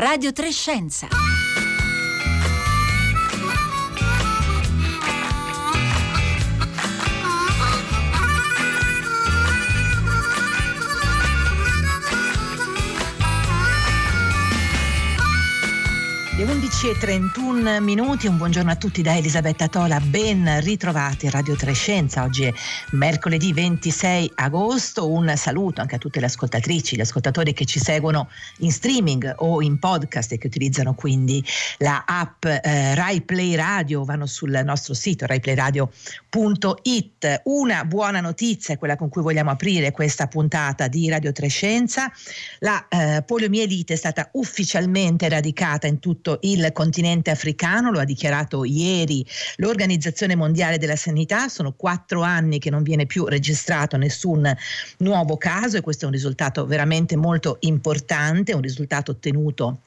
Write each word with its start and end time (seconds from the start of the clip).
Radio 0.00 0.32
Trescenza. 0.32 1.08
Le 16.40 16.46
11.31 16.46 17.82
minuti, 17.82 18.26
un 18.26 18.38
buongiorno 18.38 18.70
a 18.70 18.76
tutti 18.76 19.02
da 19.02 19.14
Elisabetta 19.14 19.68
Tola, 19.68 20.00
ben 20.00 20.58
ritrovati 20.62 21.26
a 21.26 21.30
Radio 21.30 21.54
Trescenza, 21.54 22.22
oggi 22.22 22.44
è 22.44 22.52
mercoledì 22.92 23.52
26 23.52 24.32
agosto, 24.36 25.10
un 25.10 25.30
saluto 25.36 25.82
anche 25.82 25.96
a 25.96 25.98
tutte 25.98 26.18
le 26.18 26.24
ascoltatrici, 26.24 26.96
gli 26.96 27.02
ascoltatori 27.02 27.52
che 27.52 27.66
ci 27.66 27.78
seguono 27.78 28.30
in 28.60 28.72
streaming 28.72 29.34
o 29.36 29.60
in 29.60 29.78
podcast 29.78 30.32
e 30.32 30.38
che 30.38 30.46
utilizzano 30.46 30.94
quindi 30.94 31.44
la 31.76 32.04
app 32.06 32.46
eh, 32.46 32.94
Rai 32.94 33.20
Play 33.20 33.54
Radio, 33.54 34.04
vanno 34.04 34.24
sul 34.24 34.62
nostro 34.64 34.94
sito 34.94 35.26
raiplayradio.it. 35.26 37.42
Una 37.44 37.84
buona 37.84 38.22
notizia 38.22 38.72
è 38.72 38.78
quella 38.78 38.96
con 38.96 39.10
cui 39.10 39.20
vogliamo 39.20 39.50
aprire 39.50 39.90
questa 39.90 40.26
puntata 40.26 40.88
di 40.88 41.06
Radio 41.10 41.32
Trescenza, 41.32 42.10
la 42.60 42.88
eh, 42.88 43.22
poliomielite 43.26 43.92
è 43.92 43.96
stata 43.96 44.30
ufficialmente 44.32 45.26
eradicata 45.26 45.86
in 45.86 45.98
tutto 45.98 46.28
tutto 46.30 46.38
il 46.42 46.70
continente 46.72 47.30
africano, 47.30 47.90
lo 47.90 47.98
ha 47.98 48.04
dichiarato 48.04 48.64
ieri 48.64 49.24
l'Organizzazione 49.56 50.36
Mondiale 50.36 50.78
della 50.78 50.96
Sanità, 50.96 51.48
sono 51.48 51.72
quattro 51.72 52.22
anni 52.22 52.58
che 52.58 52.70
non 52.70 52.82
viene 52.82 53.06
più 53.06 53.24
registrato 53.26 53.96
nessun 53.96 54.54
nuovo 54.98 55.36
caso 55.36 55.76
e 55.76 55.80
questo 55.80 56.04
è 56.04 56.06
un 56.06 56.12
risultato 56.12 56.66
veramente 56.66 57.16
molto 57.16 57.56
importante, 57.60 58.54
un 58.54 58.60
risultato 58.60 59.12
ottenuto 59.12 59.80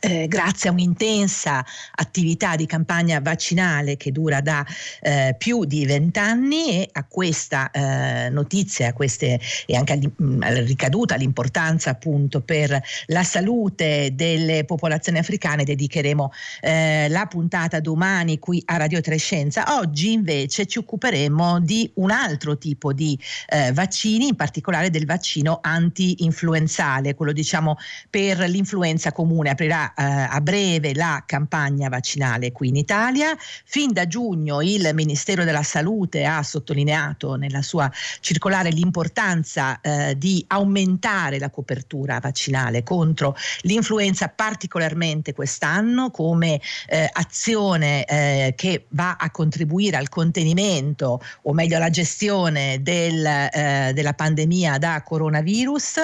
eh, 0.00 0.26
grazie 0.28 0.68
a 0.68 0.72
un'intensa 0.72 1.64
attività 1.94 2.56
di 2.56 2.66
campagna 2.66 3.20
vaccinale 3.20 3.96
che 3.96 4.12
dura 4.12 4.40
da 4.40 4.64
eh, 5.00 5.34
più 5.38 5.64
di 5.64 5.86
vent'anni 5.86 6.70
e 6.70 6.88
a 6.92 7.04
questa 7.04 7.70
eh, 7.70 8.28
notizia 8.30 8.92
queste, 8.92 9.40
e 9.66 9.76
anche 9.76 9.92
alla 9.92 10.60
ricaduta, 10.62 11.14
all'importanza 11.14 11.90
appunto 11.90 12.40
per 12.40 12.80
la 13.06 13.22
salute 13.22 14.10
delle 14.14 14.64
popolazioni 14.64 15.18
africane 15.18 15.64
dedicheremo 15.64 16.32
eh, 16.60 17.08
la 17.08 17.26
puntata 17.26 17.80
domani 17.80 18.38
qui 18.38 18.62
a 18.66 18.76
Radio 18.76 19.00
Trescenza. 19.00 19.78
Oggi 19.78 20.12
invece 20.12 20.66
ci 20.66 20.78
occuperemo 20.78 21.60
di 21.60 21.90
un 21.94 22.10
altro 22.10 22.58
tipo 22.58 22.92
di 22.92 23.18
eh, 23.48 23.72
vaccini, 23.72 24.28
in 24.28 24.36
particolare 24.36 24.90
del 24.90 25.06
vaccino 25.06 25.58
anti-influenzale, 25.62 27.14
quello 27.14 27.32
diciamo 27.32 27.76
per 28.10 28.38
l'influenza 28.40 29.12
comune. 29.12 29.50
Aprirà 29.50 29.83
eh, 29.92 30.02
a 30.02 30.40
breve 30.40 30.94
la 30.94 31.22
campagna 31.26 31.88
vaccinale 31.88 32.52
qui 32.52 32.68
in 32.68 32.76
Italia. 32.76 33.36
Fin 33.64 33.92
da 33.92 34.06
giugno 34.06 34.60
il 34.60 34.90
Ministero 34.94 35.44
della 35.44 35.62
Salute 35.62 36.24
ha 36.24 36.42
sottolineato 36.42 37.34
nella 37.34 37.62
sua 37.62 37.90
circolare 38.20 38.70
l'importanza 38.70 39.80
eh, 39.80 40.16
di 40.16 40.44
aumentare 40.48 41.38
la 41.38 41.50
copertura 41.50 42.18
vaccinale 42.20 42.82
contro 42.82 43.36
l'influenza, 43.62 44.28
particolarmente 44.28 45.32
quest'anno, 45.32 46.10
come 46.10 46.60
eh, 46.88 47.08
azione 47.12 48.04
eh, 48.04 48.54
che 48.56 48.86
va 48.90 49.16
a 49.18 49.30
contribuire 49.30 49.96
al 49.96 50.08
contenimento 50.08 51.20
o 51.42 51.52
meglio 51.52 51.76
alla 51.76 51.90
gestione 51.90 52.82
del, 52.82 53.24
eh, 53.24 53.92
della 53.94 54.12
pandemia 54.12 54.78
da 54.78 55.02
coronavirus. 55.02 56.00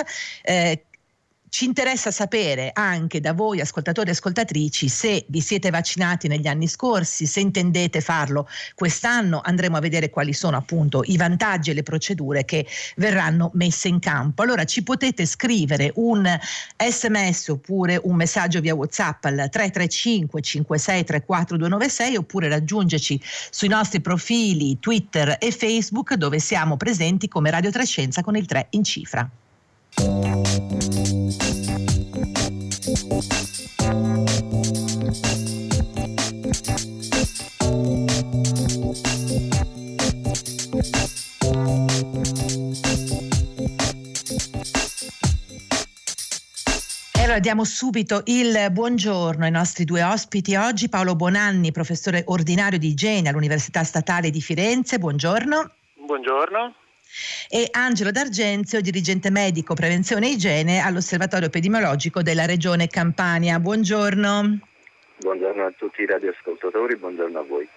Ci 1.50 1.64
interessa 1.64 2.12
sapere 2.12 2.70
anche 2.72 3.20
da 3.20 3.32
voi 3.32 3.60
ascoltatori 3.60 4.08
e 4.08 4.12
ascoltatrici 4.12 4.88
se 4.88 5.24
vi 5.26 5.40
siete 5.40 5.70
vaccinati 5.70 6.28
negli 6.28 6.46
anni 6.46 6.68
scorsi, 6.68 7.26
se 7.26 7.40
intendete 7.40 8.00
farlo 8.00 8.48
quest'anno, 8.76 9.40
andremo 9.42 9.76
a 9.76 9.80
vedere 9.80 10.10
quali 10.10 10.32
sono 10.32 10.56
appunto 10.56 11.02
i 11.06 11.16
vantaggi 11.16 11.70
e 11.70 11.74
le 11.74 11.82
procedure 11.82 12.44
che 12.44 12.64
verranno 12.96 13.50
messe 13.54 13.88
in 13.88 13.98
campo. 13.98 14.42
Allora 14.42 14.62
ci 14.64 14.84
potete 14.84 15.26
scrivere 15.26 15.90
un 15.96 16.24
sms 16.78 17.48
oppure 17.48 18.00
un 18.00 18.14
messaggio 18.14 18.60
via 18.60 18.76
WhatsApp 18.76 19.24
al 19.24 19.48
335 19.50 20.40
5634 20.40 21.56
296 21.56 22.16
oppure 22.16 22.48
raggiungerci 22.48 23.20
sui 23.50 23.68
nostri 23.68 24.00
profili 24.00 24.78
Twitter 24.78 25.36
e 25.40 25.50
Facebook 25.50 26.14
dove 26.14 26.38
siamo 26.38 26.76
presenti 26.76 27.26
come 27.26 27.50
Radio 27.50 27.72
Trescenza 27.72 28.22
con 28.22 28.36
il 28.36 28.46
3 28.46 28.68
in 28.70 28.84
cifra. 28.84 29.28
Allora 47.30 47.38
diamo 47.40 47.64
subito 47.64 48.22
il 48.26 48.68
buongiorno 48.70 49.44
ai 49.44 49.50
nostri 49.50 49.84
due 49.84 50.02
ospiti 50.02 50.54
oggi, 50.54 50.88
Paolo 50.88 51.16
Bonanni, 51.16 51.72
professore 51.72 52.22
ordinario 52.26 52.78
di 52.78 52.88
igiene 52.88 53.28
all'Università 53.28 53.82
Statale 53.84 54.30
di 54.30 54.40
Firenze. 54.40 54.98
Buongiorno. 54.98 55.70
Buongiorno 56.06 56.74
e 57.48 57.68
Angelo 57.72 58.10
D'Argenzio, 58.10 58.80
dirigente 58.80 59.30
medico 59.30 59.74
prevenzione 59.74 60.28
e 60.28 60.32
igiene 60.32 60.80
all'Osservatorio 60.80 61.48
Epidemiologico 61.48 62.22
della 62.22 62.46
Regione 62.46 62.86
Campania. 62.86 63.58
Buongiorno. 63.58 64.58
Buongiorno 65.18 65.64
a 65.66 65.72
tutti 65.76 66.02
i 66.02 66.06
radioascoltatori, 66.06 66.96
buongiorno 66.96 67.38
a 67.38 67.42
voi. 67.42 67.68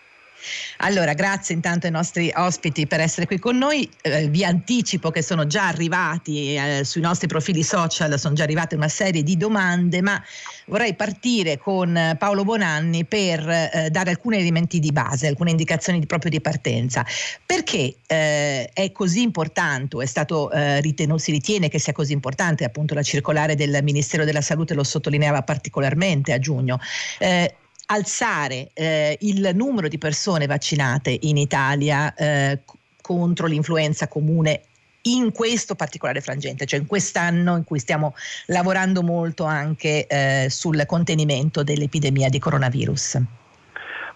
Allora, 0.78 1.14
grazie 1.14 1.56
intanto 1.56 1.86
ai 1.86 1.92
nostri 1.92 2.32
ospiti 2.36 2.88
per 2.88 3.00
essere 3.00 3.26
qui 3.26 3.40
con 3.40 3.58
noi. 3.58 3.90
Eh, 4.02 4.28
vi 4.28 4.44
anticipo 4.44 5.12
che 5.12 5.22
sono 5.22 5.48
già 5.48 5.68
arrivati 5.68 6.56
eh, 6.56 6.82
sui 6.84 7.02
nostri 7.02 7.28
profili 7.28 7.64
social, 7.64 8.20
sono 8.20 8.36
già 8.36 8.44
arrivate 8.44 8.76
una 8.76 8.88
serie 8.88 9.24
di 9.24 9.38
domande, 9.38 10.02
ma 10.02 10.22
vorrei 10.66 10.96
partire 10.96 11.58
con 11.58 12.16
Paolo 12.18 12.44
Bonanni 12.44 13.06
per 13.06 13.48
eh, 13.48 13.90
dare 13.90 14.10
alcuni 14.10 14.38
elementi 14.38 14.80
di 14.80 14.92
base, 14.92 15.28
alcune 15.28 15.52
indicazioni 15.52 16.00
di, 16.00 16.06
proprio 16.06 16.32
di 16.32 16.42
partenza. 16.42 17.06
Perché 17.46 17.96
eh, 18.08 18.70
è 18.74 18.92
così 18.92 19.22
importante, 19.22 20.02
è 20.02 20.06
stato 20.06 20.52
eh, 20.52 20.82
ritenuto, 20.82 21.20
si 21.20 21.32
ritiene 21.32 21.70
che 21.70 21.80
sia 21.80 21.94
così 21.94 22.14
importante, 22.14 22.64
appunto 22.64 22.94
la 22.94 23.04
circolare 23.04 23.56
del 23.56 23.80
Ministero 23.84 24.26
della 24.26 24.42
Salute 24.42 24.74
lo 24.74 24.84
sottolineava 24.84 25.42
particolarmente 25.44 26.34
a 26.34 26.40
giugno. 26.40 26.80
Eh, 27.20 27.56
alzare 27.88 28.70
eh, 28.74 29.18
il 29.22 29.52
numero 29.54 29.88
di 29.88 29.98
persone 29.98 30.46
vaccinate 30.46 31.18
in 31.22 31.38
Italia 31.38 32.14
eh, 32.14 32.60
contro 33.02 33.48
l'influenza 33.48 34.08
comune 34.08 34.62
in 35.04 35.32
questo 35.32 35.76
particolare 35.76 36.22
frangente, 36.22 36.66
cioè 36.66 36.80
in 36.80 36.86
quest'anno 36.86 37.58
in 37.58 37.64
cui 37.66 37.80
stiamo 37.80 38.16
lavorando 38.48 39.02
molto 39.04 39.44
anche 39.44 40.08
eh, 40.08 40.48
sul 40.50 40.84
contenimento 40.86 41.64
dell'epidemia 41.64 42.30
di 42.30 42.40
coronavirus. 42.40 43.22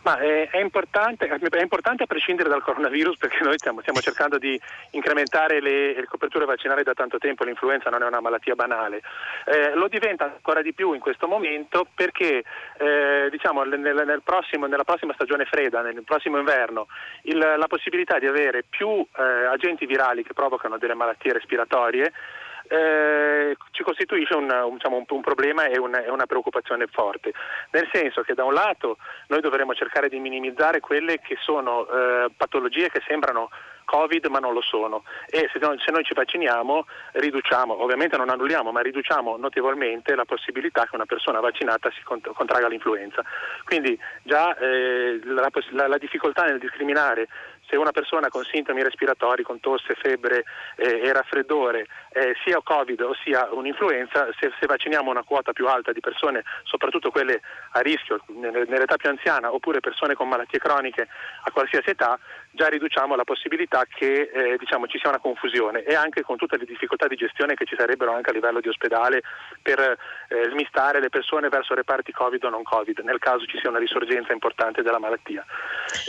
Ma 0.07 0.19
è, 0.19 0.47
è, 0.51 0.59
importante, 0.59 1.28
è, 1.28 1.62
importante, 1.62 2.03
a 2.03 2.06
prescindere 2.06 2.47
dal 2.47 2.63
coronavirus 2.63 3.18
perché 3.18 3.44
noi 3.44 3.57
stiamo, 3.57 3.81
stiamo 3.81 4.00
cercando 4.00 4.38
di 4.38 4.57
incrementare 4.91 5.59
le, 5.59 5.95
le, 5.95 6.06
coperture 6.06 6.45
vaccinali 6.45 6.81
da 6.81 6.94
tanto 6.94 7.18
tempo, 7.18 7.44
l'influenza 7.44 7.90
non 7.90 8.01
è 8.01 8.07
una 8.07 8.22
malattia 8.22 8.56
banale. 8.56 9.01
Eh, 9.44 9.73
lo 9.75 9.90
diventa 9.90 10.23
ancora 10.23 10.62
di 10.62 10.73
più 10.73 10.94
in 10.94 11.01
questo 11.01 11.28
momento 11.28 11.85
perché 11.94 12.46
eh, 12.78 13.28
diciamo, 13.29 13.63
nel, 13.63 13.81
nel 13.81 14.22
prossimo, 14.23 14.66
nella 14.66 14.85
prossima 14.85 15.12
stagione 15.12 15.44
fredda, 15.44 15.81
nel 15.81 16.01
prossimo 16.06 16.38
inverno, 16.38 16.88
il, 17.23 17.38
la 17.38 17.67
possibilità 17.67 18.17
di 18.17 18.28
avere 18.28 18.63
più 18.63 18.88
eh, 18.88 19.22
agenti 19.51 19.85
virali 19.85 20.23
che 20.23 20.34
provocano 20.34 20.78
delle 20.78 20.94
malattie 20.94 21.34
respiratorie 21.34 22.13
eh, 22.69 23.55
ci 23.72 23.83
costituisce 23.83 24.35
un, 24.35 24.49
un, 24.49 24.73
diciamo, 24.73 24.97
un, 24.97 25.05
un 25.08 25.22
problema 25.22 25.66
e 25.66 25.78
un, 25.78 25.99
una 26.08 26.25
preoccupazione 26.25 26.87
forte, 26.87 27.34
nel 27.72 27.87
senso 27.91 28.22
che 28.22 28.34
da 28.34 28.43
un 28.43 28.53
lato 28.53 28.97
noi 29.28 29.41
dovremo 29.41 29.73
cercare 29.73 30.09
di 30.09 30.19
minimizzare 30.19 30.79
quelle 30.79 31.19
che 31.19 31.37
sono 31.40 31.87
eh, 31.87 32.31
patologie 32.35 32.90
che 32.90 33.02
sembrano 33.08 33.49
Covid 33.87 34.25
ma 34.25 34.40
non 34.40 34.52
lo 34.52 34.61
sono 34.61 35.03
e 35.29 35.49
se, 35.53 35.59
se, 35.59 35.91
noi 35.91 36.03
ci 36.03 36.14
vacciniamo 36.14 36.85
riduciamo, 37.14 37.81
ovviamente 37.81 38.17
non 38.17 38.29
annulliamo, 38.29 38.72
ma 38.72 38.81
riduciamo 38.81 39.37
notevolmente 39.37 40.13
la 40.13 40.25
possibilità 40.25 40.84
che 40.84 40.96
una 40.96 41.05
persona 41.05 41.40
vaccinata 41.40 41.90
si 41.91 42.03
cont- 42.03 42.34
contraga 42.34 42.67
l'influenza. 42.67 43.23
Quindi 43.63 43.97
già 44.23 44.55
eh, 44.58 45.22
la, 45.23 45.49
la, 45.70 45.87
la 45.87 45.97
difficoltà 45.97 46.43
nel 46.43 46.59
discriminare 46.59 47.29
se 47.70 47.75
una 47.75 47.91
persona 47.91 48.29
con 48.29 48.43
sintomi 48.43 48.84
respiratori, 48.84 49.43
con 49.43 49.59
tosse, 49.59 49.96
febbre 49.96 50.43
eh, 50.75 51.02
e 51.03 51.13
raffreddore 51.13 51.87
eh, 52.17 52.35
sia 52.43 52.59
Covid 52.64 53.11
sia 53.23 53.47
un'influenza, 53.52 54.28
se, 54.40 54.52
se, 54.59 54.66
vacciniamo 54.66 55.11
una 55.11 55.23
quota 55.23 55.53
più 55.53 55.67
alta 55.67 55.91
di 55.91 55.99
persone, 55.99 56.43
soprattutto 56.64 57.11
quelle 57.11 57.41
a 57.73 57.79
rischio 57.81 58.19
nell'età 58.28 58.96
più 58.97 59.09
anziana 59.09 59.53
oppure 59.53 59.79
persone 59.79 60.16
con 60.16 60.28
malattie 60.28 60.58
croniche 60.58 61.08
a 61.43 61.52
qualsiasi 61.52 61.91
età, 61.91 62.17
già 62.52 62.67
riduciamo 62.67 63.16
la 63.16 63.23
possibilità 63.23 63.84
che 63.87 64.31
eh, 64.34 64.58
diciamo, 64.58 64.87
ci 64.87 64.97
sia 64.97 65.09
una 65.09 65.19
confusione 65.19 65.84
e 65.84 65.93
anche 65.93 66.23
con 66.23 66.37
tutte 66.37 66.58
le 66.58 66.66
difficoltà 66.66 67.08
di 67.08 67.16
gestione 67.16 67.53
che 67.53 67.66
ci 67.66 67.75
sarebbero 67.78 68.14
anche 68.14 68.31
a 68.31 68.34
livello 68.34 68.59
di 68.59 68.70
ospedale 68.70 69.22
per 69.61 69.79
eh, 69.79 70.49
smistare 70.49 70.99
le 70.99 71.09
persone 71.09 71.49
verso 71.49 71.75
reparti 71.75 72.11
Covid 72.11 72.43
o 72.46 72.49
non 72.49 72.63
Covid, 72.63 72.99
nel 72.99 73.20
caso 73.20 73.46
ci 73.46 73.59
sia 73.59 73.70
una 73.70 73.79
risorgenza 73.79 74.34
importante 74.34 74.81
della 74.81 74.99
malattia. 74.99 75.46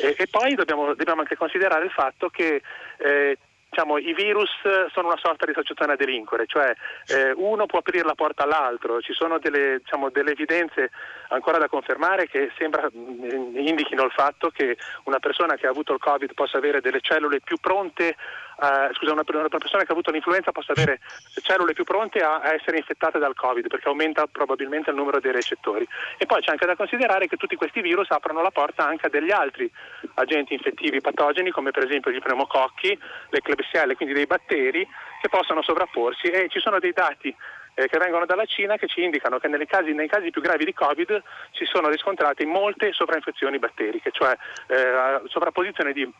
E, 0.02 0.14
e 0.16 0.26
poi 0.30 0.54
dobbiamo, 0.54 0.94
dobbiamo, 0.94 1.20
anche 1.20 1.36
considerare 1.36 1.84
il 1.84 1.90
fatto 1.90 2.30
che 2.30 2.62
eh, 2.96 3.38
diciamo, 3.68 3.98
i 3.98 4.14
virus 4.14 4.50
sono 4.92 5.08
una 5.08 5.18
sorta 5.22 5.44
di 5.44 5.52
associazione 5.52 5.92
a 5.92 5.96
delinquere, 5.96 6.46
cioè 6.46 6.72
eh, 7.06 7.32
uno 7.36 7.66
può 7.66 7.78
aprire 7.80 8.04
la 8.04 8.14
porta 8.14 8.44
all'altro, 8.44 9.00
ci 9.00 9.12
sono 9.12 9.38
delle, 9.38 9.78
diciamo, 9.78 10.10
delle 10.10 10.32
evidenze 10.32 10.90
ancora 11.28 11.58
da 11.58 11.68
confermare 11.68 12.26
che 12.28 12.50
sembra 12.56 12.88
mh, 12.90 13.56
indichino 13.56 14.04
il 14.04 14.12
fatto 14.12 14.50
che 14.50 14.76
una 15.04 15.18
persona 15.18 15.56
che 15.56 15.66
ha 15.66 15.70
avuto 15.70 15.92
il 15.92 16.00
Covid 16.00 16.32
possa 16.34 16.56
avere 16.56 16.80
delle 16.80 17.00
cellule 17.00 17.40
più 17.40 17.56
pronte 17.58 18.16
Uh, 18.58 18.92
scusa, 18.94 19.12
una, 19.12 19.22
una, 19.24 19.48
persona 19.48 19.84
che 19.84 19.90
ha 19.90 19.92
avuto 19.92 20.10
l'influenza 20.10 20.50
possa 20.50 20.72
avere 20.72 20.98
cellule 21.42 21.74
più 21.74 21.84
pronte 21.84 22.18
a, 22.18 22.40
a, 22.40 22.54
essere 22.54 22.78
infettate 22.78 23.20
dal 23.20 23.34
Covid 23.34 23.68
perché 23.68 23.86
aumenta 23.86 24.26
probabilmente 24.26 24.90
il 24.90 24.96
numero 24.96 25.20
dei 25.20 25.30
recettori. 25.30 25.86
E 26.16 26.26
poi 26.26 26.40
c'è 26.40 26.50
anche 26.50 26.66
da 26.66 26.74
considerare 26.74 27.28
che 27.28 27.36
tutti 27.36 27.54
questi 27.54 27.80
virus 27.80 28.10
aprono 28.10 28.42
la 28.42 28.50
porta 28.50 28.84
anche 28.84 29.06
a 29.06 29.10
degli 29.10 29.30
altri 29.30 29.70
agenti 30.14 30.54
infettivi 30.54 31.00
patogeni 31.00 31.50
come 31.50 31.70
per 31.70 31.84
esempio 31.84 32.10
gli 32.10 32.18
pneumococchi, 32.18 32.98
le 33.30 33.40
Klebsielle, 33.40 33.94
quindi 33.94 34.14
dei 34.14 34.26
batteri 34.26 34.84
che 35.20 35.28
possono 35.28 35.62
sovrapporsi 35.62 36.26
e 36.26 36.48
ci 36.48 36.58
sono 36.58 36.80
dei 36.80 36.92
dati 36.92 37.32
eh, 37.74 37.86
che 37.86 37.98
vengono 37.98 38.26
dalla 38.26 38.44
Cina 38.44 38.76
che 38.76 38.88
ci 38.88 39.04
indicano 39.04 39.38
che 39.38 39.48
casi, 39.66 39.92
nei 39.92 40.08
casi 40.08 40.30
più 40.30 40.42
gravi 40.42 40.64
di 40.64 40.74
Covid 40.74 41.22
si 41.52 41.64
sono 41.64 41.88
riscontrate 41.88 42.44
molte 42.44 42.92
sovrainfezioni 42.92 43.60
batteriche, 43.60 44.10
cioè 44.10 44.36
eh, 44.66 45.20
sovrapposizione 45.26 45.92
di 45.92 46.10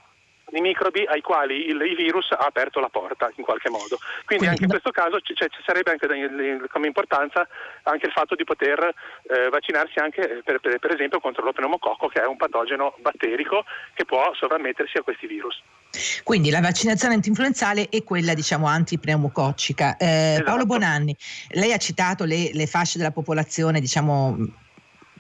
di 0.51 0.61
microbi 0.61 1.05
ai 1.07 1.21
quali 1.21 1.67
il, 1.67 1.81
il, 1.81 1.97
virus 1.97 2.31
ha 2.33 2.47
aperto 2.47 2.81
la 2.81 2.89
porta 2.89 3.31
in 3.37 3.45
qualche 3.45 3.71
modo. 3.71 3.99
Quindi, 4.25 4.27
Quindi 4.27 4.47
anche 4.47 4.63
in 4.65 4.69
questo 4.69 4.91
caso 4.91 5.21
ci, 5.21 5.35
ci 5.35 5.49
sarebbe 5.65 5.91
anche 5.91 6.07
come 6.69 6.87
importanza 6.87 7.47
anche 7.85 8.07
il 8.07 8.13
fatto 8.13 8.35
di 8.35 8.45
poter 8.45 8.79
eh, 8.79 9.49
vaccinarsi 9.51 9.99
anche 9.99 10.43
per, 10.45 10.61
per, 10.61 10.79
per, 10.79 10.95
esempio 10.95 11.21
contro 11.21 11.45
lo 11.45 11.53
pneumococco 11.53 12.09
che 12.09 12.23
è 12.23 12.27
un 12.27 12.37
patogeno 12.37 12.95
batterico 13.01 13.65
che 13.95 14.05
può 14.05 14.33
sovrammettersi 14.35 14.99
a 14.99 15.03
questi 15.03 15.27
virus. 15.27 15.63
Quindi 16.23 16.51
la 16.51 16.61
vaccinazione 16.61 17.15
antinfluenzale 17.15 17.89
è 17.89 18.03
quella 18.05 18.35
diciamo 18.35 18.67
antipneumococcica. 18.67 19.97
Eh, 19.97 20.07
esatto. 20.07 20.45
Paolo 20.45 20.67
Bonanni, 20.67 21.17
lei 21.51 21.73
ha 21.73 21.79
citato 21.79 22.25
le, 22.25 22.51
le 22.53 22.67
fasce 22.67 22.99
della 22.99 23.11
popolazione 23.11 23.81
diciamo 23.81 24.67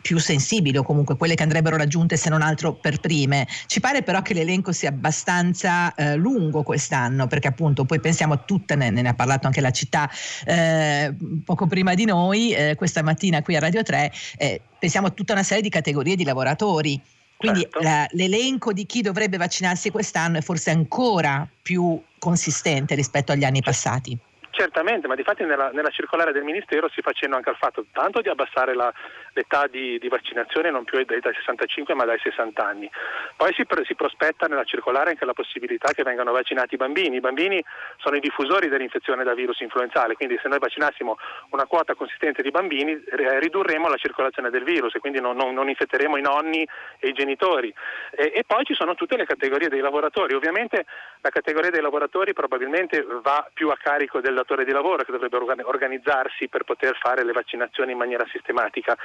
più 0.08 0.18
sensibili 0.18 0.78
o 0.78 0.82
comunque 0.82 1.18
quelle 1.18 1.34
che 1.34 1.42
andrebbero 1.42 1.76
raggiunte 1.76 2.16
se 2.16 2.30
non 2.30 2.40
altro 2.40 2.72
per 2.72 2.98
prime. 2.98 3.46
Ci 3.66 3.78
pare 3.78 4.02
però 4.02 4.22
che 4.22 4.32
l'elenco 4.32 4.72
sia 4.72 4.88
abbastanza 4.88 5.94
eh, 5.94 6.16
lungo 6.16 6.62
quest'anno 6.62 7.26
perché 7.26 7.48
appunto 7.48 7.84
poi 7.84 8.00
pensiamo 8.00 8.32
a 8.32 8.38
tutte, 8.38 8.74
ne, 8.74 8.88
ne 8.88 9.06
ha 9.06 9.12
parlato 9.12 9.46
anche 9.46 9.60
la 9.60 9.70
città 9.70 10.08
eh, 10.46 11.14
poco 11.44 11.66
prima 11.66 11.92
di 11.92 12.06
noi, 12.06 12.54
eh, 12.54 12.74
questa 12.74 13.02
mattina 13.02 13.42
qui 13.42 13.56
a 13.56 13.60
Radio 13.60 13.82
3, 13.82 14.10
eh, 14.38 14.62
pensiamo 14.78 15.08
a 15.08 15.10
tutta 15.10 15.34
una 15.34 15.42
serie 15.42 15.62
di 15.62 15.68
categorie 15.68 16.16
di 16.16 16.24
lavoratori. 16.24 16.98
Quindi 17.36 17.60
certo. 17.60 17.82
la, 17.82 18.06
l'elenco 18.12 18.72
di 18.72 18.86
chi 18.86 19.02
dovrebbe 19.02 19.36
vaccinarsi 19.36 19.90
quest'anno 19.90 20.38
è 20.38 20.40
forse 20.40 20.70
ancora 20.70 21.46
più 21.60 22.00
consistente 22.18 22.94
rispetto 22.94 23.32
agli 23.32 23.44
anni 23.44 23.60
passati. 23.60 24.18
Certamente, 24.58 25.06
ma 25.06 25.14
di 25.14 25.22
fatti 25.22 25.44
nella, 25.44 25.70
nella, 25.70 25.88
circolare 25.90 26.32
del 26.32 26.42
Ministero 26.42 26.88
si 26.88 27.00
fa 27.00 27.12
cenno 27.12 27.36
anche 27.36 27.48
al 27.48 27.54
fatto 27.54 27.86
tanto 27.92 28.20
di 28.20 28.28
abbassare 28.28 28.74
la, 28.74 28.92
l'età 29.38 29.66
di, 29.66 29.98
di, 29.98 30.08
vaccinazione 30.08 30.70
non 30.70 30.84
più 30.84 31.02
dai, 31.04 31.20
dai, 31.20 31.34
65 31.34 31.94
ma 31.94 32.04
dai 32.04 32.18
60 32.18 32.64
anni. 32.64 32.90
Poi 33.36 33.52
si, 33.54 33.64
si, 33.84 33.94
prospetta 33.94 34.46
nella 34.46 34.64
circolare 34.64 35.10
anche 35.10 35.24
la 35.24 35.32
possibilità 35.32 35.92
che 35.92 36.02
vengano 36.02 36.32
vaccinati 36.32 36.74
i 36.74 36.76
bambini. 36.76 37.16
I 37.16 37.20
bambini 37.20 37.62
sono 37.98 38.16
i 38.16 38.20
diffusori 38.20 38.68
dell'infezione 38.68 39.24
da 39.24 39.34
virus 39.34 39.60
influenzale, 39.60 40.14
quindi 40.14 40.38
se 40.42 40.48
noi 40.48 40.58
vaccinassimo 40.58 41.16
una 41.50 41.66
quota 41.66 41.94
consistente 41.94 42.42
di 42.42 42.50
bambini 42.50 43.00
ridurremo 43.06 43.88
la 43.88 43.96
circolazione 43.96 44.50
del 44.50 44.64
virus 44.64 44.94
e 44.94 44.98
quindi 44.98 45.20
non, 45.20 45.36
non, 45.36 45.54
non 45.54 45.68
infetteremo 45.68 46.16
i 46.16 46.22
nonni 46.22 46.66
e 46.98 47.08
i 47.08 47.12
genitori. 47.12 47.72
E, 48.10 48.32
e 48.34 48.44
poi 48.44 48.64
ci 48.64 48.74
sono 48.74 48.94
tutte 48.94 49.16
le 49.16 49.26
categorie 49.26 49.68
dei 49.68 49.80
lavoratori. 49.80 50.34
Ovviamente 50.34 50.84
la 51.20 51.30
categoria 51.30 51.70
dei 51.70 51.82
lavoratori 51.82 52.32
probabilmente 52.32 53.06
va 53.22 53.46
più 53.52 53.68
a 53.68 53.76
carico 53.80 54.20
del 54.20 54.34
datore 54.34 54.64
di 54.64 54.72
lavoro 54.72 55.04
che 55.04 55.12
dovrebbe 55.12 55.36
organizzarsi 55.62 56.48
per 56.48 56.64
poter 56.64 56.96
fare 56.98 57.24
le 57.24 57.32
vaccinazioni 57.32 57.92
in 57.92 57.98
maniera 57.98 58.26
sistematica. 58.30 58.96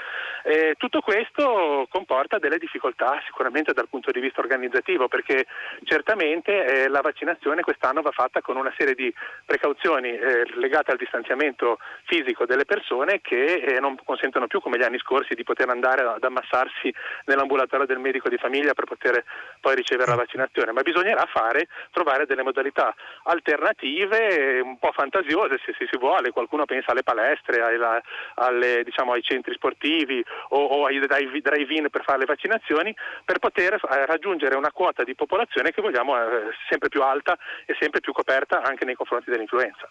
Eh, 0.43 0.75
tutto 0.77 1.01
questo 1.01 1.87
comporta 1.89 2.37
delle 2.37 2.57
difficoltà 2.57 3.21
sicuramente 3.25 3.73
dal 3.73 3.87
punto 3.87 4.11
di 4.11 4.19
vista 4.19 4.41
organizzativo 4.41 5.07
perché 5.07 5.45
certamente 5.83 6.65
eh, 6.65 6.87
la 6.89 7.01
vaccinazione 7.01 7.61
quest'anno 7.61 8.01
va 8.01 8.11
fatta 8.11 8.41
con 8.41 8.57
una 8.57 8.73
serie 8.77 8.93
di 8.93 9.13
precauzioni 9.45 10.09
eh, 10.09 10.43
legate 10.55 10.91
al 10.91 10.97
distanziamento 10.97 11.79
fisico 12.05 12.45
delle 12.45 12.65
persone 12.65 13.21
che 13.21 13.53
eh, 13.53 13.79
non 13.79 13.97
consentono 14.03 14.47
più 14.47 14.59
come 14.59 14.77
gli 14.77 14.83
anni 14.83 14.99
scorsi 14.99 15.33
di 15.33 15.43
poter 15.43 15.69
andare 15.69 16.01
ad 16.01 16.23
ammassarsi 16.23 16.93
nell'ambulatorio 17.25 17.85
del 17.85 17.99
medico 17.99 18.29
di 18.29 18.37
famiglia 18.37 18.73
per 18.73 18.85
poter 18.85 19.23
poi 19.59 19.75
ricevere 19.75 20.09
la 20.09 20.17
vaccinazione, 20.17 20.71
ma 20.71 20.81
bisognerà 20.81 21.25
fare, 21.25 21.67
trovare 21.91 22.25
delle 22.25 22.43
modalità 22.43 22.93
alternative 23.23 24.59
un 24.61 24.77
po' 24.77 24.91
fantasiose 24.91 25.59
se, 25.63 25.73
si 25.77 25.97
vuole, 25.97 26.31
qualcuno 26.31 26.65
pensa 26.65 26.91
alle 26.91 27.03
palestre, 27.03 27.61
alle, 27.61 28.01
alle, 28.35 28.83
diciamo, 28.83 29.13
ai 29.13 29.21
centri 29.21 29.53
sportivi 29.53 30.12
o, 30.49 30.57
o 30.57 30.85
ai 30.85 30.99
drive-in 30.99 31.89
per 31.89 32.03
fare 32.03 32.19
le 32.19 32.25
vaccinazioni, 32.25 32.95
per 33.23 33.39
poter 33.39 33.73
eh, 33.73 34.05
raggiungere 34.05 34.55
una 34.55 34.71
quota 34.71 35.03
di 35.03 35.15
popolazione 35.15 35.71
che 35.71 35.81
vogliamo 35.81 36.17
eh, 36.17 36.51
sempre 36.69 36.89
più 36.89 37.01
alta 37.01 37.37
e 37.65 37.75
sempre 37.79 38.01
più 38.01 38.11
coperta 38.11 38.61
anche 38.61 38.85
nei 38.85 38.95
confronti 38.95 39.29
dell'influenza. 39.31 39.89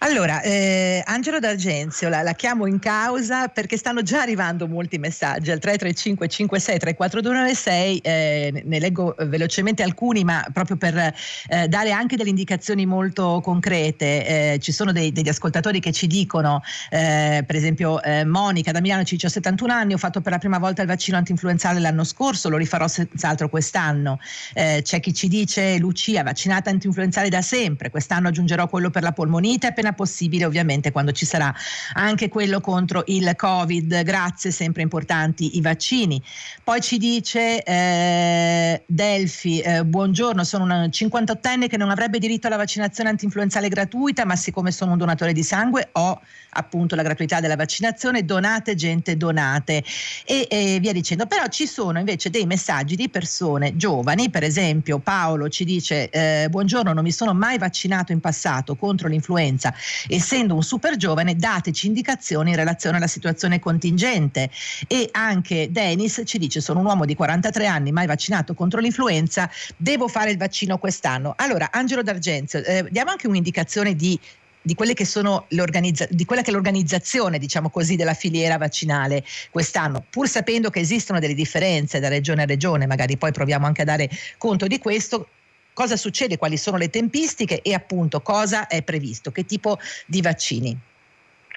Allora, 0.00 0.42
eh, 0.42 1.02
Angelo 1.06 1.38
D'Argenzio 1.38 2.10
la, 2.10 2.20
la, 2.20 2.34
chiamo 2.34 2.66
in 2.66 2.78
causa 2.78 3.48
perché 3.48 3.78
stanno 3.78 4.02
già 4.02 4.20
arrivando 4.20 4.68
molti 4.68 4.98
messaggi 4.98 5.50
al 5.50 5.58
335 5.58 6.28
56 6.28 6.78
34296, 6.78 7.98
eh, 8.00 8.62
ne 8.62 8.78
leggo 8.78 9.14
velocemente 9.18 9.82
alcuni 9.82 10.22
ma 10.22 10.44
proprio 10.52 10.76
per 10.76 11.14
eh, 11.48 11.68
dare 11.68 11.92
anche 11.92 12.16
delle 12.16 12.28
indicazioni 12.28 12.84
molto 12.84 13.40
concrete. 13.42 14.52
Eh, 14.52 14.58
ci 14.60 14.70
sono 14.70 14.92
dei, 14.92 15.12
degli 15.12 15.30
ascoltatori 15.30 15.80
che 15.80 15.92
ci 15.92 16.06
dicono, 16.06 16.60
eh, 16.90 17.42
per 17.46 17.56
esempio 17.56 18.02
eh, 18.02 18.26
Monica 18.26 18.72
da 18.72 18.82
Milano 18.82 19.02
ci 19.02 19.16
ho 19.24 19.30
71 19.30 19.72
anni, 19.72 19.94
ho 19.94 19.98
fatto 19.98 20.20
per 20.20 20.32
la 20.32 20.38
prima 20.38 20.58
volta 20.58 20.82
il 20.82 20.88
vaccino 20.88 21.16
antinfluenzale 21.16 21.80
l'anno 21.80 22.04
scorso, 22.04 22.50
lo 22.50 22.58
rifarò 22.58 22.86
senz'altro 22.86 23.48
quest'anno. 23.48 24.18
c'è 24.52 25.00
chi 25.00 25.14
ci 25.14 25.28
dice 25.28 25.78
Lucia 25.78 26.22
vaccinata 26.22 26.68
antinfluenzale 26.68 27.30
da 27.30 27.40
sempre, 27.40 27.88
quest'anno 27.88 28.28
aggiungerò 28.28 28.68
quello 28.68 28.90
per 28.90 29.02
la 29.02 29.12
polmonite 29.12 29.68
appena 29.68 29.85
possibile 29.92 30.44
ovviamente 30.44 30.92
quando 30.92 31.12
ci 31.12 31.24
sarà 31.24 31.54
anche 31.94 32.28
quello 32.28 32.60
contro 32.60 33.02
il 33.06 33.32
Covid. 33.36 34.02
Grazie, 34.02 34.50
sempre 34.50 34.82
importanti 34.82 35.56
i 35.56 35.60
vaccini. 35.60 36.22
Poi 36.62 36.80
ci 36.80 36.98
dice 36.98 37.62
eh, 37.62 38.82
Delfi, 38.86 39.60
eh, 39.60 39.84
buongiorno, 39.84 40.44
sono 40.44 40.64
una 40.64 40.84
58enne 40.86 41.68
che 41.68 41.76
non 41.76 41.90
avrebbe 41.90 42.18
diritto 42.18 42.46
alla 42.46 42.56
vaccinazione 42.56 43.10
antinfluenzale 43.10 43.68
gratuita, 43.68 44.24
ma 44.24 44.36
siccome 44.36 44.70
sono 44.70 44.92
un 44.92 44.98
donatore 44.98 45.32
di 45.32 45.42
sangue 45.42 45.88
ho 45.92 46.20
appunto 46.50 46.94
la 46.94 47.02
gratuità 47.02 47.40
della 47.40 47.56
vaccinazione, 47.56 48.24
donate 48.24 48.74
gente, 48.74 49.16
donate 49.16 49.84
e, 50.24 50.46
e 50.48 50.78
via 50.80 50.92
dicendo. 50.92 51.26
Però 51.26 51.46
ci 51.48 51.66
sono 51.66 51.98
invece 51.98 52.30
dei 52.30 52.46
messaggi 52.46 52.96
di 52.96 53.08
persone 53.08 53.76
giovani, 53.76 54.30
per 54.30 54.42
esempio 54.42 54.98
Paolo 54.98 55.48
ci 55.48 55.64
dice 55.64 56.08
eh, 56.10 56.48
buongiorno, 56.48 56.92
non 56.92 57.04
mi 57.04 57.12
sono 57.12 57.34
mai 57.34 57.58
vaccinato 57.58 58.12
in 58.12 58.20
passato 58.20 58.76
contro 58.76 59.08
l'influenza 59.08 59.74
essendo 60.08 60.54
un 60.54 60.62
super 60.62 60.96
giovane, 60.96 61.36
dateci 61.36 61.86
indicazioni 61.86 62.50
in 62.50 62.56
relazione 62.56 62.96
alla 62.96 63.06
situazione 63.06 63.58
contingente. 63.58 64.50
E 64.86 65.08
anche 65.12 65.68
Denis 65.70 66.22
ci 66.24 66.38
dice: 66.38 66.60
Sono 66.60 66.80
un 66.80 66.86
uomo 66.86 67.04
di 67.04 67.14
43 67.14 67.66
anni, 67.66 67.92
mai 67.92 68.06
vaccinato 68.06 68.54
contro 68.54 68.80
l'influenza, 68.80 69.50
devo 69.76 70.08
fare 70.08 70.30
il 70.30 70.36
vaccino 70.36 70.78
quest'anno. 70.78 71.34
Allora, 71.36 71.70
Angelo 71.72 72.02
D'Argenzio, 72.02 72.62
eh, 72.64 72.86
diamo 72.90 73.10
anche 73.10 73.26
un'indicazione 73.26 73.94
di 73.94 74.18
di, 74.66 74.74
di 74.74 76.24
quella 76.24 76.42
che 76.42 76.50
è 76.50 76.52
l'organizzazione, 76.52 77.38
diciamo 77.38 77.70
così, 77.70 77.94
della 77.94 78.14
filiera 78.14 78.58
vaccinale 78.58 79.24
quest'anno, 79.50 80.04
pur 80.10 80.28
sapendo 80.28 80.70
che 80.70 80.80
esistono 80.80 81.20
delle 81.20 81.34
differenze 81.34 82.00
da 82.00 82.08
regione 82.08 82.42
a 82.42 82.46
regione, 82.46 82.86
magari 82.86 83.16
poi 83.16 83.30
proviamo 83.30 83.64
anche 83.64 83.82
a 83.82 83.84
dare 83.84 84.10
conto 84.38 84.66
di 84.66 84.78
questo, 84.78 85.28
cosa 85.76 85.96
succede, 85.98 86.38
quali 86.38 86.56
sono 86.56 86.78
le 86.78 86.88
tempistiche 86.88 87.60
e 87.60 87.74
appunto 87.74 88.22
cosa 88.22 88.66
è 88.66 88.82
previsto, 88.82 89.30
che 89.30 89.44
tipo 89.44 89.78
di 90.06 90.22
vaccini. 90.22 90.74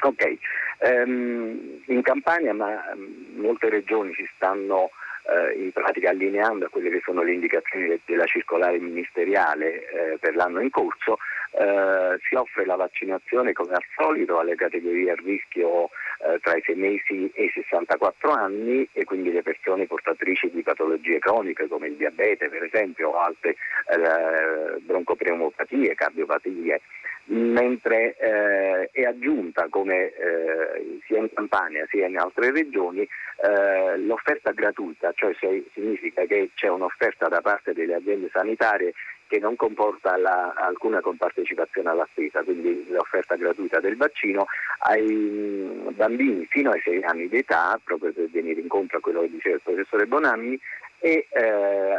Ok, 0.02 0.38
um, 0.80 1.82
in 1.86 2.02
Campania 2.02 2.54
ma 2.54 2.68
um, 2.94 3.42
molte 3.42 3.70
regioni 3.70 4.14
si 4.16 4.30
stanno 4.36 4.90
eh, 5.30 5.60
in 5.60 5.72
pratica 5.72 6.10
allineando 6.10 6.66
a 6.66 6.70
quelle 6.70 6.90
che 6.90 7.02
sono 7.04 7.22
le 7.22 7.34
indicazioni 7.34 8.00
della 8.06 8.26
circolare 8.26 8.80
ministeriale 8.80 9.90
eh, 9.90 10.18
per 10.20 10.36
l'anno 10.36 10.60
in 10.62 10.70
corso, 10.70 11.18
eh, 11.52 12.20
si 12.28 12.36
offre 12.36 12.66
la 12.66 12.76
vaccinazione 12.76 13.54
come 13.54 13.74
al 13.74 13.84
solito 13.96 14.40
alle 14.40 14.56
categorie 14.56 15.12
a 15.12 15.16
rischio 15.16 15.90
eh, 16.22 16.40
tra 16.42 16.56
i 16.56 16.62
6 16.64 16.76
mesi 16.76 17.32
e 17.34 17.46
i 17.46 17.52
64 17.54 18.32
anni 18.32 18.88
e 18.92 19.04
quindi 19.04 19.32
le 19.32 19.42
persone 19.42 19.88
portatrici 19.88 20.52
di 20.52 20.62
patologie 20.62 21.20
croniche 21.20 21.68
come 21.68 21.88
il 21.88 21.96
diabete 21.96 22.50
per 22.50 22.64
esempio 22.64 23.10
o 23.10 23.20
altre 23.20 23.52
eh, 23.52 24.80
broncopneumopatie, 24.82 25.96
cardiopatie. 25.96 26.82
Mentre 27.32 28.16
eh, 28.18 28.90
è 28.92 29.04
aggiunta 29.04 29.68
come 29.70 30.08
eh, 30.08 31.00
sia 31.06 31.20
in 31.20 31.30
Campania 31.32 31.86
sia 31.88 32.08
in 32.08 32.18
altre 32.18 32.52
regioni 32.52 33.02
eh, 33.02 33.98
l'offerta 34.00 34.52
gratuita, 34.52 35.14
cioè 35.20 35.62
significa 35.74 36.24
che 36.26 36.52
c'è 36.56 36.70
un'offerta 36.70 37.28
da 37.28 37.42
parte 37.42 37.74
delle 37.74 37.96
aziende 37.96 38.30
sanitarie 38.32 38.94
che 39.28 39.38
non 39.38 39.56
comporta 39.56 40.18
la, 40.18 40.54
alcuna 40.56 41.02
compartecipazione 41.02 41.90
alla 41.90 42.08
spesa, 42.10 42.42
quindi 42.42 42.88
l'offerta 42.90 43.36
gratuita 43.36 43.80
del 43.80 43.96
vaccino 43.96 44.48
ai 44.80 45.06
mm, 45.06 45.90
bambini 45.92 46.48
fino 46.50 46.72
ai 46.72 46.82
6 46.82 47.04
anni 47.04 47.28
di 47.28 47.38
età, 47.38 47.80
proprio 47.84 48.12
per 48.12 48.28
venire 48.32 48.60
incontro 48.60 48.98
a 48.98 49.02
quello 49.02 49.22
che 49.22 49.30
diceva 49.30 49.56
il 49.56 49.62
professore 49.62 50.08
Bonanni, 50.08 50.60
e 51.00 51.28
eh, 51.30 51.98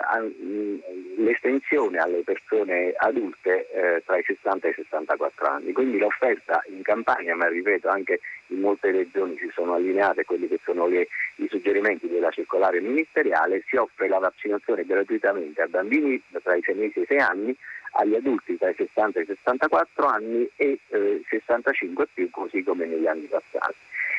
l'estensione 1.17 1.99
alle 1.99 2.23
persone 2.23 2.93
adulte 2.97 3.69
eh, 3.71 4.03
tra 4.05 4.19
i 4.19 4.23
60 4.23 4.67
e 4.67 4.71
i 4.71 4.75
64 4.75 5.47
anni. 5.47 5.73
Quindi 5.73 5.99
l'offerta 5.99 6.63
in 6.69 6.83
campagna, 6.83 7.35
ma 7.35 7.49
ripeto 7.49 7.89
anche 7.89 8.21
in 8.49 8.61
molte 8.61 8.91
regioni 8.91 9.37
si 9.39 9.51
sono 9.55 9.75
allineate 9.75 10.25
quelli 10.25 10.49
che 10.49 10.61
sono 10.65 10.87
le, 10.87 11.09
i 11.37 11.49
suggerimenti 11.49 12.09
della 12.09 12.31
circolare 12.31 12.81
ministeriale, 12.81 13.63
si 13.67 13.77
offre 13.77 14.09
la 14.09 14.19
vaccinazione 14.19 14.85
gratuitamente 14.85 15.63
a 15.63 15.67
bambini 15.67 16.23
tra 16.43 16.55
i 16.55 16.63
6 16.63 16.75
mesi 16.75 16.99
e 16.99 17.03
i 17.03 17.07
6 17.07 17.19
anni, 17.19 17.57
agli 17.93 18.15
adulti 18.15 18.57
tra 18.57 18.69
i 18.69 18.75
60 18.75 19.19
e 19.19 19.23
i 19.23 19.27
64 19.27 20.07
anni 20.07 20.49
e 20.57 20.79
eh, 20.89 21.23
65 21.29 22.07
più, 22.13 22.31
così 22.31 22.63
come 22.63 22.87
negli 22.87 23.07
anni 23.07 23.27
passati. 23.27 23.77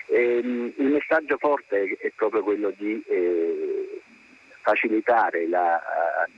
Ehm, 0.07 0.73
il 0.75 0.88
messaggio 0.88 1.38
forte 1.38 1.95
è 2.00 2.11
proprio 2.15 2.43
quello 2.43 2.73
di 2.75 3.01
eh, 3.07 3.70
facilitare 4.61 5.47
la 5.47 5.75
uh, 5.75 6.31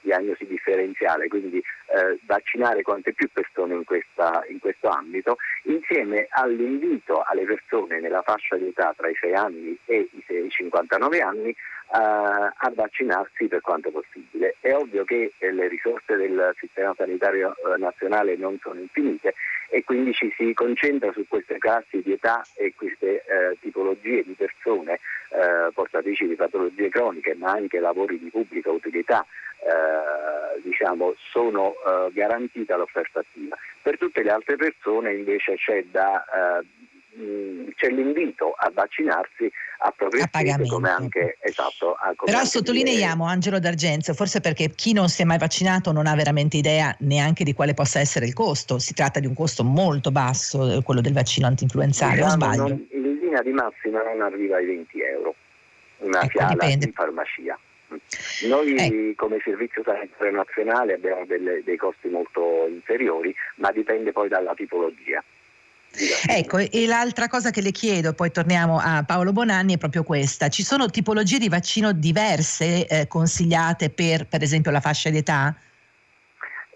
diagnosi 0.00 0.46
differenziale, 0.46 1.28
quindi 1.28 1.62
uh, 1.94 2.18
vaccinare 2.26 2.82
quante 2.82 3.12
più 3.12 3.28
persone 3.32 3.74
in, 3.74 3.84
questa, 3.84 4.44
in, 4.48 4.58
questo 4.58 4.88
ambito, 4.88 5.36
insieme 5.64 6.26
all'invito 6.30 7.22
alle 7.22 7.44
persone 7.44 8.00
nella 8.00 8.22
fascia 8.22 8.56
di 8.56 8.68
età 8.68 8.92
tra 8.96 9.08
i 9.08 9.14
6 9.14 9.34
anni 9.34 9.78
e 9.84 10.08
i 10.10 10.24
6, 10.26 10.50
59 10.50 11.20
anni 11.20 11.54
Uh, 11.86 11.96
a 11.96 12.72
vaccinarsi 12.74 13.46
per 13.46 13.60
quanto 13.60 13.90
possibile. 13.90 14.56
È 14.58 14.74
ovvio 14.74 15.04
che 15.04 15.34
eh, 15.38 15.52
le 15.52 15.68
risorse 15.68 16.16
del 16.16 16.52
sistema 16.58 16.92
sanitario 16.96 17.54
eh, 17.54 17.78
nazionale 17.78 18.34
non 18.36 18.58
sono 18.60 18.80
infinite 18.80 19.34
e 19.68 19.84
quindi 19.84 20.12
ci 20.12 20.32
si 20.36 20.52
concentra 20.54 21.12
su 21.12 21.26
queste 21.28 21.58
classi 21.58 22.00
di 22.02 22.12
età 22.12 22.44
e 22.54 22.72
queste 22.76 23.24
eh, 23.26 23.56
tipologie 23.60 24.22
di 24.24 24.32
persone 24.32 24.94
eh, 24.94 25.72
portatrici 25.72 26.26
di 26.26 26.36
patologie 26.36 26.88
croniche, 26.88 27.34
ma 27.34 27.50
anche 27.50 27.80
lavori 27.80 28.18
di 28.18 28.30
pubblica 28.30 28.70
utilità, 28.70 29.26
eh, 29.58 30.60
diciamo, 30.62 31.14
sono 31.30 31.74
eh, 31.84 32.12
garantita 32.12 32.76
l'offerta 32.76 33.20
attiva. 33.20 33.56
Per 33.82 33.98
tutte 33.98 34.22
le 34.22 34.30
altre 34.30 34.56
persone 34.56 35.12
invece 35.14 35.56
c'è, 35.56 35.84
da, 35.90 36.24
eh, 36.60 37.72
c'è 37.76 37.88
l'invito 37.90 38.52
a 38.56 38.70
vaccinarsi 38.72 39.50
a 39.78 39.92
proprie 39.94 40.22
spese 40.22 40.66
come 40.66 40.88
anche 40.88 41.36
esatto. 41.40 41.96
Come 42.00 42.14
Però 42.24 42.38
anche 42.38 42.48
sottolineiamo. 42.48 43.26
Angelo 43.26 43.58
D'Argenzo, 43.58 44.14
forse 44.14 44.40
perché 44.40 44.70
chi 44.70 44.92
non 44.92 45.08
si 45.08 45.22
è 45.22 45.24
mai 45.24 45.38
vaccinato 45.38 45.92
non 45.92 46.06
ha 46.06 46.14
veramente 46.14 46.56
idea 46.56 46.94
neanche 47.00 47.44
di 47.44 47.52
quale 47.52 47.74
possa 47.74 48.00
essere 48.00 48.26
il 48.26 48.32
costo. 48.32 48.78
Si 48.78 48.94
tratta 48.94 49.20
di 49.20 49.26
un 49.26 49.34
costo 49.34 49.62
molto 49.62 50.10
basso, 50.10 50.80
quello 50.82 51.00
del 51.00 51.12
vaccino 51.12 51.46
anti-influenzale, 51.46 52.14
diciamo, 52.14 52.32
sbaglio? 52.32 52.68
Non, 52.68 52.88
linea 53.34 53.42
di 53.42 53.52
massima 53.52 54.02
non 54.02 54.22
arriva 54.22 54.56
ai 54.56 54.66
20 54.66 55.02
euro, 55.02 55.34
una 55.98 56.18
ecco, 56.20 56.28
fiala 56.28 56.48
dipende. 56.48 56.84
in 56.86 56.92
farmacia. 56.92 57.58
Noi 58.48 58.74
eh. 58.74 59.14
come 59.16 59.38
Servizio 59.42 59.82
Sanitario 59.84 60.32
Nazionale 60.32 60.94
abbiamo 60.94 61.24
delle, 61.26 61.62
dei 61.64 61.76
costi 61.76 62.08
molto 62.08 62.66
inferiori, 62.68 63.34
ma 63.56 63.70
dipende 63.72 64.12
poi 64.12 64.28
dalla 64.28 64.54
tipologia. 64.54 65.22
Ecco, 66.26 66.58
e 66.58 66.86
l'altra 66.86 67.28
cosa 67.28 67.50
che 67.50 67.60
le 67.60 67.70
chiedo, 67.70 68.14
poi 68.14 68.32
torniamo 68.32 68.80
a 68.82 69.04
Paolo 69.06 69.32
Bonanni, 69.32 69.74
è 69.74 69.78
proprio 69.78 70.02
questa. 70.02 70.48
Ci 70.48 70.64
sono 70.64 70.90
tipologie 70.90 71.38
di 71.38 71.48
vaccino 71.48 71.92
diverse 71.92 72.86
eh, 72.86 73.06
consigliate 73.06 73.90
per, 73.90 74.26
per 74.26 74.42
esempio, 74.42 74.72
la 74.72 74.80
fascia 74.80 75.10
d'età? 75.10 75.54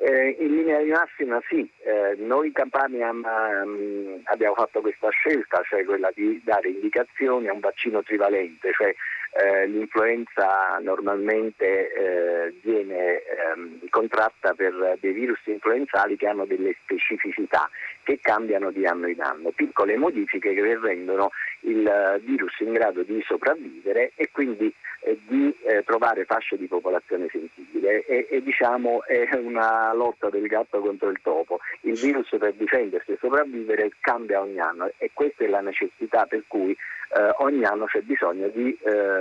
Eh, 0.00 0.36
in 0.38 0.54
linea 0.54 0.80
di 0.80 0.90
massima 0.90 1.42
sì, 1.48 1.68
eh, 1.82 2.14
noi 2.22 2.46
in 2.46 2.52
Campania 2.52 3.10
um, 3.10 4.20
abbiamo 4.24 4.54
fatto 4.54 4.80
questa 4.80 5.08
scelta, 5.10 5.60
cioè 5.68 5.84
quella 5.84 6.10
di 6.14 6.40
dare 6.44 6.68
indicazioni 6.68 7.48
a 7.48 7.52
un 7.52 7.58
vaccino 7.58 8.04
trivalente, 8.04 8.70
cioè 8.72 8.94
eh, 9.32 9.66
l'influenza 9.66 10.78
normalmente 10.80 11.92
eh, 11.92 12.54
viene 12.62 13.22
ehm, 13.22 13.88
contratta 13.90 14.54
per 14.54 14.96
dei 15.00 15.12
virus 15.12 15.40
influenzali 15.44 16.16
che 16.16 16.26
hanno 16.26 16.44
delle 16.44 16.74
specificità 16.82 17.68
che 18.02 18.18
cambiano 18.20 18.70
di 18.70 18.86
anno 18.86 19.06
in 19.06 19.20
anno, 19.20 19.50
piccole 19.50 19.96
modifiche 19.96 20.54
che 20.54 20.78
rendono 20.80 21.30
il 21.60 22.20
virus 22.24 22.58
in 22.60 22.72
grado 22.72 23.02
di 23.02 23.22
sopravvivere 23.26 24.12
e 24.14 24.30
quindi 24.32 24.72
eh, 25.00 25.18
di 25.26 25.54
eh, 25.62 25.84
trovare 25.84 26.24
fasce 26.24 26.56
di 26.56 26.66
popolazione 26.66 27.28
sensibile 27.30 28.04
e, 28.04 28.26
e, 28.30 28.42
diciamo 28.42 29.04
è 29.04 29.28
una 29.36 29.92
lotta 29.94 30.28
del 30.28 30.46
gatto 30.46 30.80
contro 30.80 31.08
il 31.10 31.20
topo. 31.22 31.60
Il 31.82 31.98
virus 31.98 32.28
per 32.38 32.54
difendersi 32.54 33.12
e 33.12 33.18
sopravvivere 33.20 33.92
cambia 34.00 34.40
ogni 34.40 34.58
anno 34.58 34.90
e 34.98 35.10
questa 35.12 35.44
è 35.44 35.48
la 35.48 35.60
necessità 35.60 36.26
per 36.26 36.42
cui 36.46 36.72
eh, 36.72 37.34
ogni 37.38 37.64
anno 37.64 37.86
c'è 37.86 38.00
bisogno 38.00 38.48
di 38.48 38.76
eh, 38.82 39.17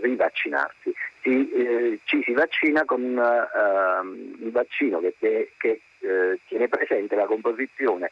rivaccinarsi. 0.00 0.92
Si, 1.22 1.50
eh, 1.52 1.98
ci 2.04 2.22
si 2.22 2.32
vaccina 2.32 2.84
con 2.84 3.02
ehm, 3.02 4.36
un 4.40 4.50
vaccino 4.50 5.00
che, 5.00 5.14
che 5.18 5.80
eh, 6.04 6.38
tiene 6.46 6.68
presente 6.68 7.14
la 7.14 7.24
composizione 7.24 8.10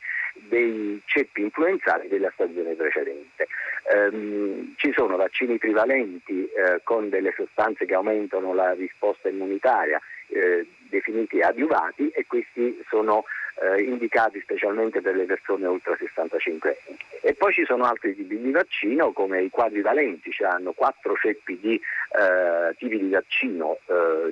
dei 0.49 1.00
ceppi 1.05 1.43
influenzali 1.43 2.09
della 2.09 2.31
stagione 2.35 2.75
precedente. 2.75 3.47
Um, 3.93 4.75
ci 4.76 4.93
sono 4.95 5.17
vaccini 5.17 5.59
trivalenti 5.59 6.49
eh, 6.49 6.81
con 6.85 7.11
delle 7.11 7.35
sostanze 7.37 7.85
che 7.85 7.95
aumentano 7.95 8.55
la 8.55 8.73
risposta 8.73 9.29
immunitaria, 9.29 10.00
eh, 10.33 10.67
definiti 10.89 11.41
adiuvati, 11.41 12.11
e 12.11 12.27
questi 12.27 12.83
sono 12.89 13.25
eh, 13.62 13.83
indicati 13.83 14.41
specialmente 14.41 15.01
per 15.01 15.15
le 15.15 15.25
persone 15.25 15.67
oltre 15.67 15.97
65 15.99 16.79
anni. 16.87 16.99
E 17.21 17.35
poi 17.35 17.53
ci 17.53 17.65
sono 17.65 17.85
altri 17.85 18.15
tipi 18.15 18.39
di 18.41 18.51
vaccino 18.51 19.12
come 19.12 19.43
i 19.43 19.51
quadrivalenti, 19.51 20.31
cioè 20.33 20.49
hanno 20.49 20.73
quattro 20.73 21.15
ceppi 21.15 21.59
di 21.61 21.75
eh, 21.75 22.75
tipi 22.77 22.99
di 22.99 23.11
vaccino, 23.11 23.79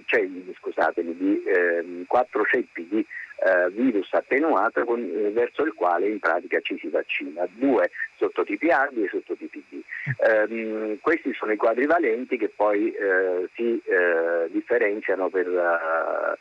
cioè 0.07 0.29
scusatemi, 0.59 1.17
di 1.17 1.43
ehm, 1.45 2.05
quattro 2.07 2.45
ceppi 2.45 2.87
di 2.89 3.07
eh, 3.43 3.71
virus 3.71 4.13
attenuato 4.13 4.85
con, 4.85 5.01
eh, 5.01 5.31
verso 5.31 5.63
il 5.63 5.73
quale 5.75 6.09
in 6.09 6.19
pratica 6.19 6.61
ci 6.61 6.79
si 6.79 6.89
vaccina, 6.89 7.47
due 7.53 7.91
sottotipi 8.17 8.69
A 8.69 8.89
due 8.93 9.09
sottotipi 9.09 9.65
B. 9.69 9.81
Um, 10.49 10.99
questi 11.01 11.33
sono 11.35 11.53
i 11.53 11.57
quadrivalenti 11.57 12.37
che 12.37 12.49
poi 12.49 12.93
eh, 12.93 13.49
si 13.55 13.81
eh, 13.85 14.49
differenziano 14.51 15.29
per 15.29 15.49
uh, 15.49 16.37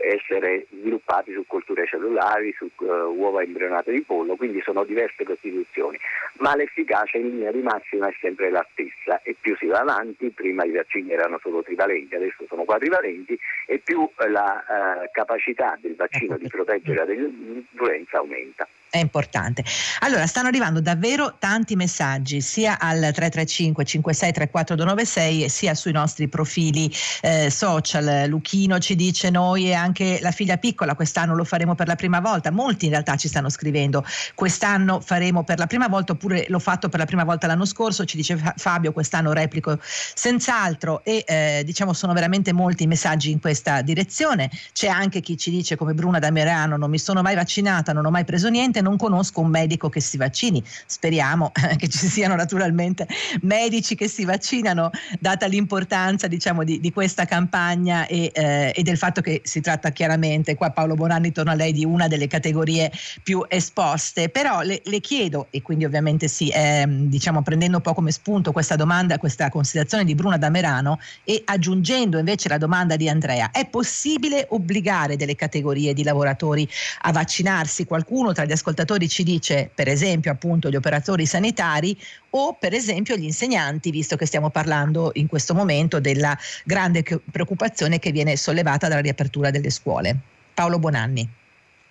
essere 0.00 0.66
sviluppati 0.70 1.32
su 1.32 1.44
culture 1.46 1.86
cellulari, 1.86 2.54
su 2.56 2.70
uh, 2.76 2.84
uova 3.14 3.42
embrionate 3.42 3.92
di 3.92 4.02
pollo, 4.02 4.36
quindi 4.36 4.60
sono 4.62 4.84
diverse 4.84 5.24
costituzioni, 5.24 5.98
ma 6.38 6.54
l'efficacia 6.54 7.18
in 7.18 7.30
linea 7.30 7.52
di 7.52 7.62
massima 7.62 8.08
è 8.08 8.14
sempre 8.20 8.50
la 8.50 8.66
stessa 8.70 9.20
e 9.22 9.34
più 9.38 9.56
si 9.56 9.66
va 9.66 9.80
avanti, 9.80 10.30
prima 10.30 10.64
i 10.64 10.70
vaccini 10.70 11.12
erano 11.12 11.38
solo 11.40 11.62
trivalenti, 11.62 12.14
adesso 12.14 12.44
sono 12.48 12.64
quadrivalenti 12.64 13.38
e 13.66 13.78
più 13.78 14.08
la 14.28 14.64
uh, 14.66 15.08
capacità 15.12 15.76
del 15.80 15.96
vaccino 15.96 16.36
di 16.36 16.46
proteggere 16.48 17.04
dall'influenza 17.04 18.18
aumenta 18.18 18.66
è 18.90 18.98
importante. 18.98 19.64
Allora, 20.00 20.26
stanno 20.26 20.48
arrivando 20.48 20.80
davvero 20.80 21.36
tanti 21.38 21.76
messaggi 21.76 22.40
sia 22.40 22.78
al 22.78 22.98
335 22.98 23.84
5634 23.84 24.74
296 24.76 25.48
sia 25.48 25.74
sui 25.74 25.92
nostri 25.92 26.28
profili 26.28 26.90
eh, 27.22 27.50
social. 27.50 28.28
Luchino 28.28 28.78
ci 28.78 28.94
dice 28.94 29.30
noi 29.30 29.68
e 29.68 29.74
anche 29.74 30.18
la 30.20 30.30
figlia 30.30 30.56
piccola 30.56 30.94
quest'anno 30.94 31.34
lo 31.34 31.44
faremo 31.44 31.74
per 31.74 31.86
la 31.86 31.96
prima 31.96 32.20
volta. 32.20 32.50
Molti 32.50 32.86
in 32.86 32.92
realtà 32.92 33.16
ci 33.16 33.28
stanno 33.28 33.48
scrivendo 33.48 34.04
quest'anno 34.34 35.00
faremo 35.00 35.44
per 35.44 35.58
la 35.58 35.66
prima 35.66 35.88
volta 35.88 36.12
oppure 36.12 36.46
l'ho 36.48 36.58
fatto 36.58 36.88
per 36.88 36.98
la 36.98 37.06
prima 37.06 37.24
volta 37.24 37.46
l'anno 37.46 37.64
scorso, 37.64 38.04
ci 38.04 38.16
dice 38.16 38.40
Fabio 38.56 38.92
quest'anno 38.92 39.32
replico 39.32 39.78
senz'altro 39.80 41.02
e 41.04 41.24
eh, 41.26 41.62
diciamo 41.64 41.92
sono 41.92 42.12
veramente 42.12 42.52
molti 42.52 42.84
i 42.84 42.86
messaggi 42.86 43.30
in 43.30 43.40
questa 43.40 43.82
direzione. 43.82 44.50
C'è 44.72 44.88
anche 44.88 45.20
chi 45.20 45.36
ci 45.36 45.50
dice 45.50 45.76
come 45.76 45.94
Bruna 45.94 46.18
da 46.18 46.30
Merano 46.30 46.76
non 46.76 46.90
mi 46.90 46.98
sono 46.98 47.22
mai 47.22 47.34
vaccinata, 47.34 47.92
non 47.92 48.04
ho 48.06 48.10
mai 48.10 48.24
preso 48.24 48.48
niente 48.48 48.77
onestamente 48.78 48.82
non 48.82 48.96
conosco 48.96 49.40
un 49.40 49.48
medico 49.48 49.88
che 49.88 50.00
si 50.00 50.16
vaccini. 50.16 50.62
Speriamo 50.86 51.52
che 51.76 51.88
ci 51.88 52.06
siano 52.06 52.34
naturalmente 52.34 53.06
medici 53.42 53.94
che 53.94 54.08
si 54.08 54.24
vaccinano, 54.24 54.90
data 55.18 55.46
l'importanza 55.46 56.26
diciamo, 56.26 56.64
di, 56.64 56.80
di, 56.80 56.92
questa 56.92 57.24
campagna 57.24 58.06
e, 58.06 58.30
eh, 58.34 58.72
e, 58.74 58.82
del 58.82 58.96
fatto 58.96 59.20
che 59.20 59.40
si 59.44 59.60
tratta 59.60 59.90
chiaramente, 59.90 60.54
qua 60.54 60.70
Paolo 60.70 60.94
Bonanni 60.94 61.32
torna 61.32 61.52
a 61.52 61.54
lei, 61.54 61.72
di 61.72 61.84
una 61.84 62.08
delle 62.08 62.26
categorie 62.26 62.90
più 63.22 63.44
esposte. 63.48 64.28
Però 64.28 64.62
le, 64.62 64.80
le 64.84 65.00
chiedo, 65.00 65.48
e 65.50 65.62
quindi 65.62 65.84
ovviamente 65.84 66.28
sì, 66.28 66.48
eh, 66.48 66.84
diciamo, 66.86 67.42
prendendo 67.42 67.76
un 67.76 67.82
po' 67.82 67.94
come 67.94 68.10
spunto 68.10 68.52
questa 68.52 68.76
domanda, 68.76 69.18
questa 69.18 69.48
considerazione 69.50 70.04
di 70.04 70.14
Bruna 70.14 70.36
Damerano 70.36 70.98
e 71.24 71.42
aggiungendo 71.44 72.18
invece 72.18 72.48
la 72.48 72.58
domanda 72.58 72.96
di 72.96 73.08
Andrea, 73.08 73.50
è 73.50 73.66
possibile 73.66 74.46
obbligare 74.50 75.16
delle 75.16 75.34
categorie 75.34 75.94
di 75.94 76.02
lavoratori 76.02 76.68
a 77.02 77.12
vaccinarsi? 77.12 77.84
Qualcuno 77.84 78.32
tra 78.32 78.44
gli 78.44 78.52
ascoltatori 78.68 79.08
ci 79.08 79.22
dice, 79.22 79.70
per 79.74 79.88
esempio, 79.88 80.30
appunto 80.30 80.68
gli 80.68 80.76
operatori 80.76 81.24
sanitari 81.24 81.96
o 82.30 82.54
per 82.54 82.74
esempio 82.74 83.16
gli 83.16 83.24
insegnanti, 83.24 83.90
visto 83.90 84.16
che 84.16 84.26
stiamo 84.26 84.50
parlando 84.50 85.10
in 85.14 85.26
questo 85.26 85.54
momento 85.54 86.00
della 86.00 86.36
grande 86.64 87.02
preoccupazione 87.32 87.98
che 87.98 88.10
viene 88.10 88.36
sollevata 88.36 88.88
dalla 88.88 89.00
riapertura 89.00 89.50
delle 89.50 89.70
scuole. 89.70 90.16
Paolo 90.52 90.78
Bonanni. 90.78 91.26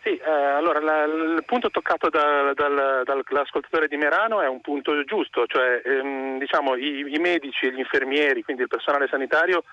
Sì, 0.03 0.15
eh, 0.15 0.29
allora 0.29 0.79
la, 0.79 1.03
il 1.03 1.43
punto 1.45 1.69
toccato 1.69 2.09
da, 2.09 2.53
dal, 2.53 3.01
dall'ascoltatore 3.03 3.87
di 3.87 3.97
Merano 3.97 4.41
è 4.41 4.47
un 4.47 4.61
punto 4.61 5.03
giusto, 5.03 5.45
cioè 5.47 5.81
ehm, 5.83 6.37
diciamo, 6.37 6.75
i, 6.75 7.05
i 7.13 7.19
medici 7.19 7.65
e 7.65 7.73
gli 7.73 7.79
infermieri, 7.79 8.43
quindi 8.43 8.61
il 8.61 8.69
personale 8.69 9.07
sanitario 9.09 9.63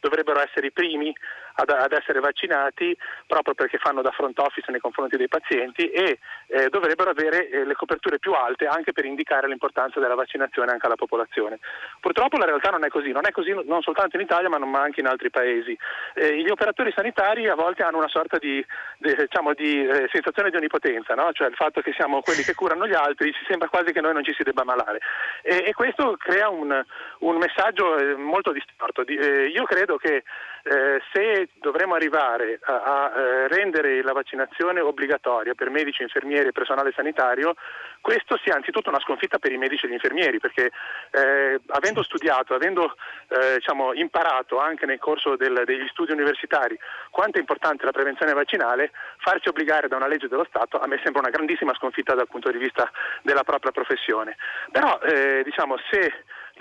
dovrebbero 0.00 0.40
essere 0.40 0.68
i 0.68 0.72
primi 0.72 1.14
ad, 1.54 1.70
ad, 1.70 1.92
essere 1.92 2.20
vaccinati 2.20 2.96
proprio 3.26 3.54
perché 3.54 3.78
fanno 3.78 4.02
da 4.02 4.10
front 4.10 4.38
office 4.38 4.70
nei 4.70 4.80
confronti 4.80 5.16
dei 5.16 5.28
pazienti 5.28 5.90
e 5.90 6.18
eh, 6.46 6.68
dovrebbero 6.68 7.10
avere 7.10 7.48
eh, 7.48 7.64
le 7.64 7.74
coperture 7.74 8.18
più 8.18 8.32
alte 8.32 8.66
anche 8.66 8.92
per 8.92 9.04
indicare 9.04 9.48
l'importanza 9.48 10.00
della 10.00 10.14
vaccinazione 10.14 10.72
anche 10.72 10.86
alla 10.86 10.96
popolazione. 10.96 11.58
Purtroppo 12.00 12.38
la 12.38 12.46
realtà 12.46 12.70
non 12.70 12.84
è 12.84 12.88
così, 12.88 13.12
non 13.12 13.26
è 13.26 13.30
così 13.30 13.52
non 13.64 13.82
soltanto 13.82 14.16
in 14.16 14.22
Italia 14.22 14.48
ma, 14.48 14.58
non, 14.58 14.74
anche 14.74 15.00
in 15.00 15.06
altri 15.06 15.30
paesi. 15.30 15.76
Eh, 16.14 16.42
gli 16.42 16.50
operatori 16.50 16.92
sanitari 16.94 17.48
a 17.48 17.54
volte 17.54 17.82
hanno 17.82 17.98
una 17.98 18.08
sorta 18.08 18.38
di, 18.38 18.64
di, 18.98 19.14
diciamo, 19.14 19.54
di 19.54 19.86
eh, 19.86 20.08
sensazione 20.10 20.50
di 20.50 20.56
onnipotenza, 20.56 21.14
no? 21.14 21.32
cioè 21.32 21.48
il 21.48 21.54
fatto 21.54 21.80
che 21.80 21.92
siamo 21.92 22.20
quelli 22.20 22.42
che 22.42 22.54
curano 22.54 22.86
gli 22.86 22.94
altri, 22.94 23.32
ci 23.32 23.44
sembra 23.46 23.68
quasi 23.68 23.92
che 23.92 24.00
noi 24.00 24.12
non 24.12 24.24
ci 24.24 24.34
si 24.34 24.42
debba 24.42 24.64
malare 24.64 25.00
e, 25.42 25.64
e 25.66 25.72
questo 25.72 26.16
crea 26.16 26.48
un, 26.48 26.84
un 27.18 27.36
messaggio 27.36 27.96
eh, 27.96 28.16
molto 28.16 28.52
distorto. 28.52 29.04
Eh, 29.06 29.48
io 29.48 29.64
credo 29.64 29.96
che 29.96 30.22
se 31.12 31.48
dovremo 31.60 31.94
arrivare 31.94 32.58
a, 32.62 32.82
a 32.82 33.12
eh, 33.14 33.48
rendere 33.48 34.02
la 34.02 34.12
vaccinazione 34.12 34.80
obbligatoria 34.80 35.54
per 35.54 35.70
medici, 35.70 36.02
infermieri 36.02 36.48
e 36.48 36.52
personale 36.52 36.92
sanitario, 36.94 37.54
questo 38.00 38.38
sia 38.42 38.54
anzitutto 38.54 38.88
una 38.88 39.00
sconfitta 39.00 39.38
per 39.38 39.52
i 39.52 39.58
medici 39.58 39.86
e 39.86 39.88
gli 39.88 39.92
infermieri, 39.92 40.38
perché 40.38 40.70
eh, 41.10 41.60
avendo 41.68 42.02
studiato, 42.02 42.54
avendo 42.54 42.96
eh, 43.28 43.56
diciamo, 43.56 43.92
imparato 43.94 44.58
anche 44.58 44.86
nel 44.86 44.98
corso 44.98 45.36
del, 45.36 45.62
degli 45.64 45.86
studi 45.88 46.12
universitari 46.12 46.78
quanto 47.10 47.38
è 47.38 47.40
importante 47.40 47.84
la 47.84 47.92
prevenzione 47.92 48.32
vaccinale, 48.32 48.92
farci 49.18 49.48
obbligare 49.48 49.88
da 49.88 49.96
una 49.96 50.08
legge 50.08 50.28
dello 50.28 50.44
Stato 50.44 50.78
a 50.78 50.86
me 50.86 51.00
sembra 51.02 51.22
una 51.22 51.30
grandissima 51.30 51.74
sconfitta 51.74 52.14
dal 52.14 52.28
punto 52.28 52.50
di 52.50 52.58
vista 52.58 52.90
della 53.22 53.44
propria 53.44 53.72
professione. 53.72 54.36
Però 54.70 54.98
eh, 55.00 55.42
diciamo, 55.44 55.76
se 55.90 56.12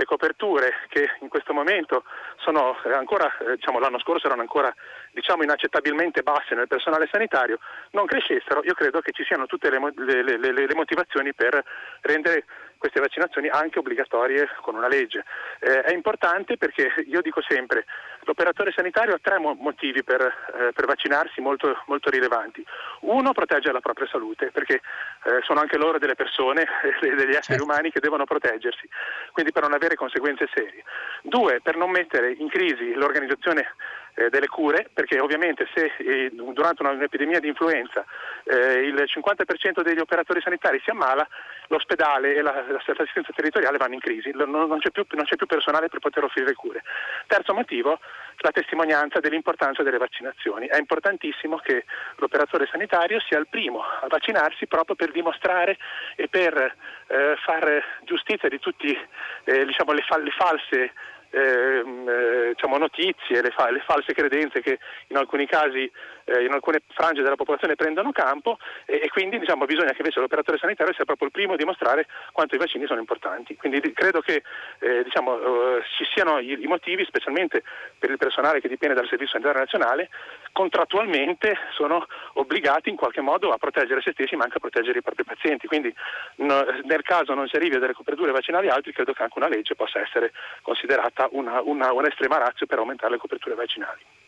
le 0.01 0.05
coperture 0.05 0.73
che 0.89 1.11
in 1.19 1.29
questo 1.29 1.53
momento 1.53 2.03
sono 2.37 2.75
ancora, 2.83 3.31
eh, 3.37 3.55
diciamo, 3.55 3.79
l'anno 3.79 3.99
scorso 3.99 4.25
erano 4.25 4.41
ancora 4.41 4.73
diciamo, 5.11 5.43
inaccettabilmente 5.43 6.23
basse 6.23 6.55
nel 6.55 6.67
personale 6.67 7.07
sanitario, 7.11 7.59
non 7.91 8.07
crescessero, 8.07 8.61
io 8.63 8.73
credo 8.73 8.99
che 9.01 9.11
ci 9.11 9.23
siano 9.23 9.45
tutte 9.45 9.69
le, 9.69 9.79
le, 9.95 10.37
le, 10.37 10.51
le 10.51 10.75
motivazioni 10.75 11.33
per 11.33 11.63
rendere 12.01 12.45
queste 12.79 12.99
vaccinazioni 12.99 13.47
anche 13.47 13.77
obbligatorie 13.77 14.49
con 14.61 14.73
una 14.73 14.87
legge. 14.87 15.23
Eh, 15.59 15.81
è 15.81 15.93
importante 15.93 16.57
perché 16.57 16.91
io 17.05 17.21
dico 17.21 17.39
sempre 17.47 17.85
l'operatore 18.23 18.71
sanitario 18.71 19.15
ha 19.15 19.19
tre 19.21 19.39
mo- 19.39 19.57
motivi 19.59 20.03
per, 20.03 20.21
eh, 20.21 20.71
per 20.73 20.85
vaccinarsi 20.85 21.41
molto, 21.41 21.81
molto, 21.87 22.09
rilevanti. 22.09 22.63
Uno 23.01 23.31
protegge 23.31 23.71
la 23.71 23.79
propria 23.79 24.07
salute 24.07 24.51
perché 24.51 24.75
eh, 24.75 25.41
sono 25.43 25.59
anche 25.59 25.77
loro 25.77 25.97
delle 25.97 26.15
persone, 26.15 26.65
degli 27.01 27.35
esseri 27.35 27.41
certo. 27.41 27.63
umani 27.63 27.91
che 27.91 27.99
devono 27.99 28.25
proteggersi, 28.25 28.87
quindi 29.31 29.51
per 29.51 29.63
non 29.63 29.73
avere 29.73 29.95
conseguenze 29.95 30.49
serie. 30.53 30.83
Due, 31.23 31.61
per 31.61 31.75
non 31.75 31.89
mettere 31.89 32.31
in 32.31 32.49
crisi 32.49 32.93
l'organizzazione 32.93 33.67
eh, 34.15 34.29
delle 34.29 34.47
cure, 34.47 34.89
perché 34.93 35.19
ovviamente 35.19 35.67
se 35.73 35.91
eh, 35.97 36.31
durante 36.33 36.83
un'epidemia 36.83 37.39
di 37.39 37.47
influenza 37.47 38.05
eh, 38.43 38.85
il 38.85 38.95
50% 38.95 39.81
degli 39.81 39.99
operatori 39.99 40.41
sanitari 40.41 40.81
si 40.83 40.89
ammala, 40.89 41.27
l'ospedale 41.67 42.35
e 42.35 42.41
la, 42.41 42.65
l'assistenza 42.67 43.31
territoriale 43.33 43.77
vanno 43.77 43.93
in 43.93 43.99
crisi, 43.99 44.31
non, 44.33 44.49
non, 44.49 44.79
c'è 44.79 44.91
più, 44.91 45.05
non, 45.11 45.25
c'è 45.25 45.35
più, 45.35 45.45
personale 45.45 45.87
per 45.87 45.99
poter 45.99 46.23
offrire 46.23 46.53
cure. 46.53 46.83
Terzo 47.27 47.53
motivo, 47.53 47.99
la 48.37 48.51
testimonianza 48.51 49.19
dell'importanza 49.19 49.83
delle 49.83 49.97
vaccinazioni. 49.97 50.67
È 50.67 50.77
importantissimo 50.77 51.57
che 51.57 51.85
l'operatore 52.15 52.67
sanitario 52.71 53.19
sia 53.19 53.37
il 53.37 53.47
primo 53.47 53.81
a 53.81 54.07
vaccinarsi 54.07 54.67
proprio 54.67 54.95
per 54.95 55.11
dimostrare 55.11 55.77
e 56.15 56.27
per 56.27 56.55
eh, 56.57 57.35
fare 57.43 57.83
giustizia 58.03 58.49
di 58.49 58.59
tutte 58.59 59.07
eh, 59.43 59.65
diciamo, 59.65 59.93
le, 59.93 60.01
fa- 60.01 60.17
le 60.17 60.31
false 60.31 60.93
Ehm, 61.33 62.09
eh, 62.09 62.47
diciamo, 62.49 62.77
notizie, 62.77 63.41
le, 63.41 63.51
fa- 63.51 63.71
le, 63.71 63.79
false 63.85 64.11
credenze 64.13 64.61
che 64.61 64.79
in 65.07 65.15
alcuni 65.15 65.47
casi, 65.47 65.89
eh, 66.31 66.45
in 66.45 66.51
alcune 66.53 66.81
frange 66.89 67.21
della 67.21 67.35
popolazione 67.35 67.75
prendono 67.75 68.11
campo 68.11 68.57
e, 68.85 69.01
e 69.03 69.09
quindi 69.09 69.39
diciamo, 69.39 69.65
bisogna 69.65 69.91
che 69.91 69.99
invece 69.99 70.19
l'operatore 70.19 70.57
sanitario 70.57 70.93
sia 70.93 71.05
proprio 71.05 71.27
il 71.27 71.33
primo 71.33 71.53
a 71.53 71.57
dimostrare 71.57 72.07
quanto 72.31 72.55
i 72.55 72.57
vaccini 72.57 72.85
sono 72.85 72.99
importanti. 72.99 73.55
Quindi 73.55 73.79
credo 73.93 74.21
che 74.21 74.43
eh, 74.79 75.03
diciamo, 75.03 75.77
eh, 75.77 75.83
ci 75.97 76.05
siano 76.13 76.39
i, 76.39 76.61
i, 76.61 76.67
motivi, 76.67 77.05
specialmente 77.05 77.63
per 77.97 78.09
il 78.09 78.17
personale 78.17 78.61
che 78.61 78.67
dipende 78.67 78.95
dal 78.95 79.07
Servizio 79.07 79.39
Sanitario 79.39 79.61
Nazionale, 79.61 80.09
contrattualmente 80.51 81.57
sono 81.73 82.05
obbligati 82.33 82.89
in 82.89 82.95
qualche 82.95 83.21
modo 83.21 83.51
a 83.51 83.57
proteggere 83.57 84.01
se 84.01 84.11
stessi 84.11 84.35
ma 84.35 84.43
anche 84.43 84.57
a 84.57 84.61
proteggere 84.61 84.99
i 84.99 85.01
propri 85.01 85.23
pazienti. 85.23 85.67
Quindi 85.67 85.93
no, 86.37 86.65
nel 86.83 87.01
caso 87.01 87.33
non 87.33 87.47
si 87.47 87.55
arrivi 87.55 87.75
a 87.75 87.79
delle 87.79 87.93
coperture 87.93 88.31
vaccinali 88.31 88.69
altri, 88.69 88.93
credo 88.93 89.13
che 89.13 89.23
anche 89.23 89.37
una 89.37 89.49
legge 89.49 89.75
possa 89.75 89.99
essere 89.99 90.31
considerata 90.61 91.27
una, 91.31 91.61
una, 91.61 91.91
un'estrema 91.91 92.37
razza 92.37 92.65
per 92.65 92.79
aumentare 92.79 93.11
le 93.13 93.17
coperture 93.17 93.55
vaccinali. 93.55 94.20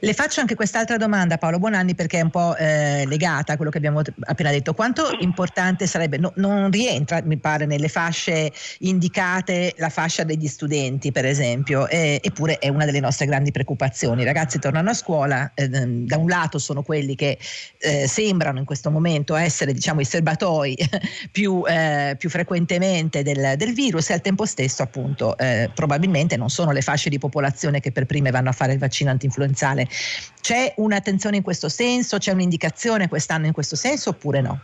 Le 0.00 0.14
faccio 0.14 0.40
anche 0.40 0.54
quest'altra 0.54 0.96
domanda 0.96 1.36
Paolo 1.36 1.58
Bonanni 1.58 1.94
perché 1.94 2.18
è 2.18 2.22
un 2.22 2.30
po' 2.30 2.56
eh, 2.56 3.04
legata 3.06 3.52
a 3.52 3.56
quello 3.56 3.70
che 3.70 3.78
abbiamo 3.78 4.00
appena 4.20 4.50
detto. 4.50 4.72
Quanto 4.72 5.16
importante 5.20 5.86
sarebbe, 5.86 6.16
no, 6.16 6.32
non 6.36 6.70
rientra 6.70 7.20
mi 7.22 7.36
pare 7.36 7.66
nelle 7.66 7.88
fasce 7.88 8.50
indicate 8.78 9.74
la 9.76 9.90
fascia 9.90 10.24
degli 10.24 10.46
studenti 10.46 11.12
per 11.12 11.26
esempio, 11.26 11.86
eh, 11.88 12.20
eppure 12.22 12.58
è 12.58 12.68
una 12.68 12.86
delle 12.86 13.00
nostre 13.00 13.26
grandi 13.26 13.50
preoccupazioni. 13.50 14.22
I 14.22 14.24
ragazzi 14.24 14.58
tornano 14.58 14.90
a 14.90 14.94
scuola, 14.94 15.52
eh, 15.54 15.68
da 15.68 16.16
un 16.16 16.28
lato 16.28 16.58
sono 16.58 16.82
quelli 16.82 17.14
che 17.14 17.38
eh, 17.78 18.06
sembrano 18.08 18.58
in 18.58 18.64
questo 18.64 18.90
momento 18.90 19.34
essere 19.34 19.72
diciamo, 19.72 20.00
i 20.00 20.04
serbatoi 20.04 20.76
più, 21.30 21.62
eh, 21.66 22.16
più, 22.18 22.30
frequentemente 22.30 23.22
del, 23.22 23.54
del, 23.56 23.72
virus 23.74 24.10
e 24.10 24.14
al 24.14 24.20
tempo 24.20 24.46
stesso 24.46 24.82
appunto 24.82 25.36
eh, 25.36 25.70
probabilmente 25.74 26.36
non 26.36 26.48
sono 26.48 26.72
le 26.72 26.80
fasce 26.80 27.08
di 27.10 27.18
popolazione 27.18 27.80
che 27.80 27.92
per 27.92 28.06
prime 28.06 28.30
vanno 28.30 28.48
a 28.48 28.52
fare 28.52 28.72
il 28.72 28.78
vaccino 28.78 29.10
antinfluenzale 29.10 29.49
influenzale. 29.50 29.86
C'è 30.40 30.72
un'attenzione 30.76 31.36
in 31.36 31.42
questo 31.42 31.68
senso? 31.68 32.18
C'è 32.18 32.32
un'indicazione 32.32 33.08
quest'anno 33.08 33.46
in 33.46 33.52
questo 33.52 33.76
senso 33.76 34.10
oppure 34.10 34.40
no? 34.40 34.58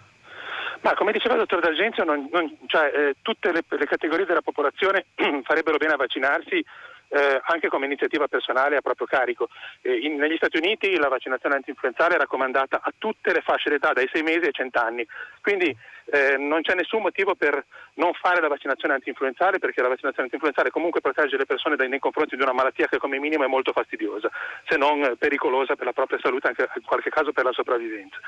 Ma 0.80 0.94
come 0.94 1.12
diceva 1.12 1.34
il 1.34 1.40
dottor 1.40 1.60
D'Argenzio, 1.60 2.04
non, 2.04 2.28
non, 2.30 2.56
cioè, 2.66 2.92
eh, 2.94 3.14
tutte 3.22 3.50
le, 3.50 3.64
le, 3.68 3.86
categorie 3.86 4.24
della 4.24 4.42
popolazione 4.42 5.06
farebbero 5.42 5.78
bene 5.78 5.94
a 5.94 5.96
vaccinarsi 5.96 6.64
eh, 7.08 7.40
anche 7.44 7.68
come 7.68 7.86
iniziativa 7.86 8.26
personale 8.26 8.76
a 8.76 8.80
proprio 8.80 9.06
carico. 9.06 9.48
Eh, 9.82 9.98
in, 9.98 10.16
negli 10.16 10.36
Stati 10.36 10.58
Uniti 10.58 10.96
la 10.96 11.08
vaccinazione 11.08 11.56
antinfluenzale 11.56 12.14
è 12.14 12.18
raccomandata 12.18 12.80
a 12.82 12.92
tutte 12.96 13.32
le 13.32 13.40
fasce 13.40 13.70
d'età 13.70 13.92
dai 13.92 14.08
6 14.12 14.22
mesi 14.22 14.46
ai 14.46 14.52
100 14.52 14.78
anni, 14.78 15.06
quindi 15.40 15.76
eh, 16.06 16.36
non 16.36 16.62
c'è 16.62 16.74
nessun 16.74 17.02
motivo 17.02 17.34
per 17.34 17.64
non 17.94 18.12
fare 18.14 18.40
la 18.40 18.48
vaccinazione 18.48 18.94
antinfluenzale 18.94 19.58
perché 19.58 19.82
la 19.82 19.88
vaccinazione 19.88 20.24
antinfluenzale 20.24 20.70
comunque 20.70 21.00
protegge 21.00 21.36
le 21.36 21.46
persone 21.46 21.76
dai, 21.76 21.88
nei 21.88 21.98
confronti 21.98 22.36
di 22.36 22.42
una 22.42 22.52
malattia 22.52 22.86
che 22.86 22.98
come 22.98 23.18
minimo 23.18 23.44
è 23.44 23.48
molto 23.48 23.72
fastidiosa, 23.72 24.30
se 24.66 24.76
non 24.76 25.16
pericolosa 25.18 25.74
per 25.74 25.86
la 25.86 25.92
propria 25.92 26.18
salute, 26.20 26.48
anche 26.48 26.68
in 26.74 26.84
qualche 26.84 27.10
caso 27.10 27.32
per 27.32 27.44
la 27.44 27.52
sopravvivenza. 27.52 28.18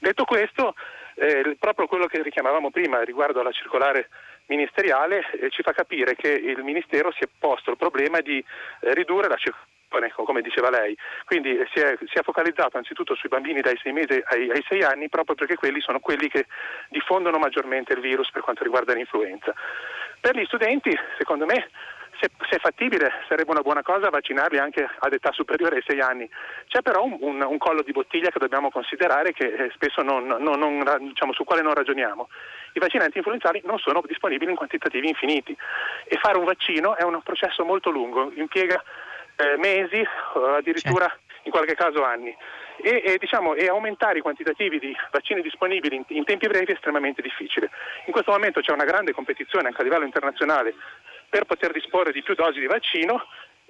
Detto 0.00 0.24
questo, 0.24 0.74
eh, 1.14 1.56
proprio 1.58 1.86
quello 1.86 2.06
che 2.06 2.22
richiamavamo 2.22 2.70
prima 2.70 3.02
riguardo 3.02 3.40
alla 3.40 3.52
circolare 3.52 4.08
ministeriale 4.46 5.30
eh, 5.40 5.50
ci 5.50 5.62
fa 5.62 5.72
capire 5.72 6.14
che 6.16 6.28
il 6.28 6.62
Ministero 6.62 7.12
si 7.12 7.24
è 7.24 7.28
posto 7.38 7.70
il 7.70 7.76
problema 7.76 8.20
di 8.20 8.38
eh, 8.38 8.94
ridurre 8.94 9.28
la 9.28 9.36
circolazione 9.36 9.72
come 10.24 10.42
diceva 10.42 10.70
lei. 10.70 10.96
Quindi 11.24 11.56
eh, 11.56 11.68
si 11.72 11.78
è, 11.78 11.96
si 12.06 12.18
è, 12.18 12.22
focalizzato 12.22 12.76
anzitutto 12.76 13.14
sui 13.14 13.28
bambini 13.28 13.60
dai 13.60 13.78
6 13.80 13.92
mesi 13.92 14.20
ai, 14.26 14.50
ai 14.50 14.64
6 14.66 14.82
anni 14.82 15.08
proprio 15.08 15.36
perché 15.36 15.54
quelli 15.54 15.80
sono 15.80 16.00
quelli 16.00 16.28
che 16.28 16.46
diffondono 16.88 17.38
maggiormente 17.38 17.92
il 17.92 18.00
virus 18.00 18.30
per 18.32 18.42
quanto 18.42 18.64
riguarda 18.64 18.92
l'influenza. 18.92 19.54
Per 20.20 20.36
gli 20.36 20.44
studenti, 20.46 20.90
secondo 21.18 21.44
me, 21.44 21.68
se, 22.24 22.30
se, 22.48 22.56
è 22.56 22.58
fattibile 22.58 23.10
sarebbe 23.28 23.50
una 23.50 23.60
buona 23.60 23.82
cosa 23.82 24.08
vaccinarli 24.08 24.58
anche 24.58 24.88
ad 24.98 25.12
età 25.12 25.30
superiore 25.32 25.76
ai 25.76 25.84
6 25.86 26.00
anni. 26.00 26.28
C'è 26.68 26.80
però 26.82 27.04
un, 27.04 27.16
un, 27.20 27.42
un 27.42 27.58
collo 27.58 27.82
di 27.82 27.92
bottiglia 27.92 28.30
che 28.30 28.38
dobbiamo 28.38 28.70
considerare 28.70 29.32
che 29.32 29.44
eh, 29.44 29.70
spesso 29.74 30.02
non, 30.02 30.26
non, 30.26 30.58
non, 30.58 30.82
diciamo, 31.00 31.32
su 31.32 31.44
quale 31.44 31.62
non 31.62 31.74
ragioniamo. 31.74 32.28
I 32.72 32.80
vaccini 32.80 33.04
anti-influenzali 33.04 33.62
non 33.64 33.78
sono 33.78 34.02
disponibili 34.06 34.50
in 34.50 34.56
quantitativi 34.56 35.08
infiniti 35.08 35.56
e 36.04 36.16
fare 36.16 36.38
un 36.38 36.44
vaccino 36.44 36.96
è 36.96 37.02
un 37.02 37.20
processo 37.22 37.64
molto 37.64 37.90
lungo, 37.90 38.32
impiega 38.34 38.82
eh, 39.36 39.56
mesi 39.58 40.02
addirittura 40.56 41.06
certo. 41.06 41.22
in 41.44 41.50
qualche 41.50 41.74
caso 41.74 42.04
anni. 42.04 42.34
E, 42.76 43.02
e, 43.04 43.18
diciamo, 43.18 43.54
e, 43.54 43.68
aumentare 43.68 44.18
i 44.18 44.22
quantitativi 44.22 44.80
di 44.80 44.96
vaccini 45.12 45.42
disponibili 45.42 45.94
in, 45.94 46.04
in, 46.08 46.24
tempi 46.24 46.48
brevi 46.48 46.72
è 46.72 46.74
estremamente 46.74 47.22
difficile. 47.22 47.70
In 48.06 48.12
questo 48.12 48.32
momento 48.32 48.60
c'è 48.60 48.72
una 48.72 48.84
grande 48.84 49.12
competizione 49.12 49.68
anche 49.68 49.80
a 49.80 49.84
livello 49.84 50.04
internazionale 50.04 50.74
per 51.28 51.44
poter 51.44 51.72
disporre 51.72 52.12
di 52.12 52.22
più 52.22 52.34
dosi 52.34 52.60
di 52.60 52.66
vaccino, 52.66 53.22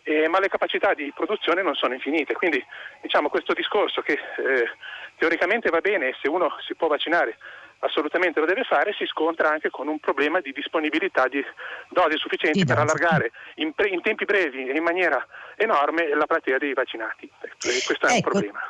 eh, 0.03 0.29
ma 0.29 0.38
le 0.38 0.49
capacità 0.49 0.95
di 0.95 1.12
produzione 1.14 1.62
non 1.62 1.75
sono 1.75 1.95
infinite. 1.95 2.35
Quindi 2.35 2.64
diciamo, 3.01 3.29
questo 3.29 3.53
discorso 3.53 4.03
che 4.03 4.12
eh, 4.12 4.71
teoricamente 5.17 5.71
va 5.71 5.81
bene 5.81 6.09
e 6.09 6.17
se 6.21 6.29
uno 6.29 6.55
si 6.67 6.75
può 6.75 6.88
vaccinare 6.88 7.37
assolutamente 7.81 8.40
lo 8.40 8.47
deve 8.47 8.64
fare, 8.64 8.95
si 8.95 9.05
scontra 9.07 9.51
anche 9.51 9.71
con 9.71 9.88
un 9.88 9.99
problema 9.99 10.40
di 10.40 10.53
disponibilità 10.53 11.29
di 11.29 11.45
dosi 11.90 12.17
sufficienti 12.17 12.64
per 12.64 12.79
allargare 12.79 13.33
in, 13.57 13.73
pre- 13.73 13.88
in, 13.88 14.01
tempi 14.01 14.25
brevi 14.25 14.69
e 14.69 14.77
in 14.77 14.83
maniera 14.83 15.25
enorme 15.57 16.09
la 16.14 16.27
platea 16.27 16.59
dei 16.59 16.73
vaccinati. 16.73 17.31
Questo 17.61 18.07
è 18.07 18.12
ecco. 18.12 18.14
un 18.14 18.21
problema. 18.21 18.61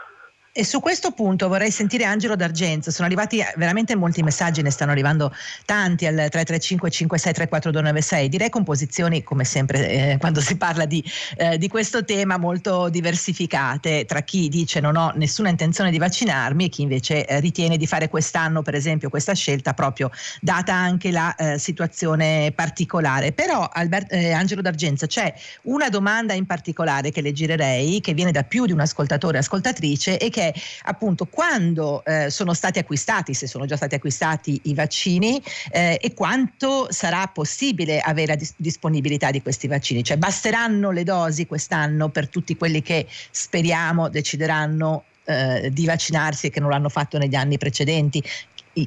E 0.57 0.65
su 0.65 0.79
questo 0.79 1.11
punto 1.11 1.49
vorrei 1.49 1.73
sentire 1.73 2.05
Angelo 2.05 2.37
D'Argenzo, 2.37 2.93
sono 2.93 3.09
arrivati 3.09 3.43
veramente 3.57 3.97
molti 3.97 4.23
messaggi, 4.23 4.63
ne 4.63 4.71
stanno 4.71 4.93
arrivando 4.93 5.35
tanti 5.65 6.07
al 6.07 6.15
335 6.15 6.91
56 6.91 7.33
34296, 7.33 8.29
direi 8.29 8.51
con 8.51 8.63
posizioni 8.63 9.25
come 9.25 9.43
sempre 9.43 10.13
eh, 10.13 10.17
quando 10.21 10.41
si 10.41 10.57
parla 10.57 10.85
di, 10.85 11.03
eh, 11.39 11.59
di, 11.59 11.67
questo 11.67 12.05
tema 12.05 12.37
molto 12.37 12.89
diversificate 12.89 14.05
tra 14.05 14.21
chi 14.21 14.49
dice 14.49 14.79
non 14.79 14.95
ho 14.95 15.11
nessuna 15.17 15.49
intenzione 15.49 15.91
di 15.91 15.99
vaccinarmi 15.99 16.67
e 16.67 16.69
chi 16.69 16.83
invece 16.83 17.27
eh, 17.27 17.41
ritiene 17.41 17.77
di 17.77 17.89
fare 17.89 18.09
quest'anno 18.09 18.63
per 18.63 18.77
esempio 18.77 19.11
questa 19.11 19.35
scelta 19.35 19.75
proprio 19.75 20.13
data 20.41 20.73
anche 20.73 21.11
la 21.11 21.35
eh, 21.35 21.59
situazione 21.59 22.53
particolare. 22.55 23.33
Però 23.33 23.69
Albert, 23.73 24.13
eh, 24.13 24.31
Angelo 24.31 24.63
D'Argenzo 24.63 25.09
c'è 25.09 25.35
una 25.63 25.89
domanda 25.89 26.33
in 26.33 26.47
particolare 26.47 27.11
che 27.11 27.23
le 27.23 27.33
girerei 27.33 28.01
che 28.01 28.15
viene 28.15 28.31
da 28.31 28.45
più 28.45 28.67
di 28.67 28.73
un 28.73 28.79
ascoltatore 28.79 29.39
e 29.39 29.41
ascoltatrice 29.41 30.17
e 30.17 30.31
che 30.31 30.43
è 30.49 30.53
appunto 30.85 31.27
quando 31.27 32.05
eh, 32.05 32.31
sono 32.31 32.55
stati 32.55 32.79
acquistati, 32.79 33.35
se 33.35 33.47
sono 33.47 33.67
già 33.67 33.77
stati 33.77 33.95
acquistati 33.95 34.61
i 34.65 34.75
vaccini 34.75 35.43
eh, 35.71 35.99
e 36.01 36.15
quanto 36.15 36.89
sarà 36.91 37.27
possibile 37.29 38.01
avere 38.01 38.33
a 38.33 38.37
dis- 38.37 38.55
disponibilità 38.57 39.31
di 39.31 39.43
questi 39.43 39.67
vaccini, 39.67 40.03
cioè 40.03 40.17
basteranno 40.17 40.91
le 40.91 41.05
dosi 41.05 41.47
quest'anno 41.47 42.09
per 42.09 42.29
tutti 42.29 42.57
quelli 42.57 42.83
che 42.83 43.07
speriamo 43.31 44.09
decideranno 44.09 45.05
eh, 45.25 45.71
di 45.73 45.87
vaccinarsi 45.87 46.47
e 46.47 46.51
che 46.51 46.61
non 46.61 46.71
l'hanno 46.71 46.89
fatto 46.89 47.19
negli 47.19 47.35
anni 47.35 47.59
precedenti. 47.59 48.23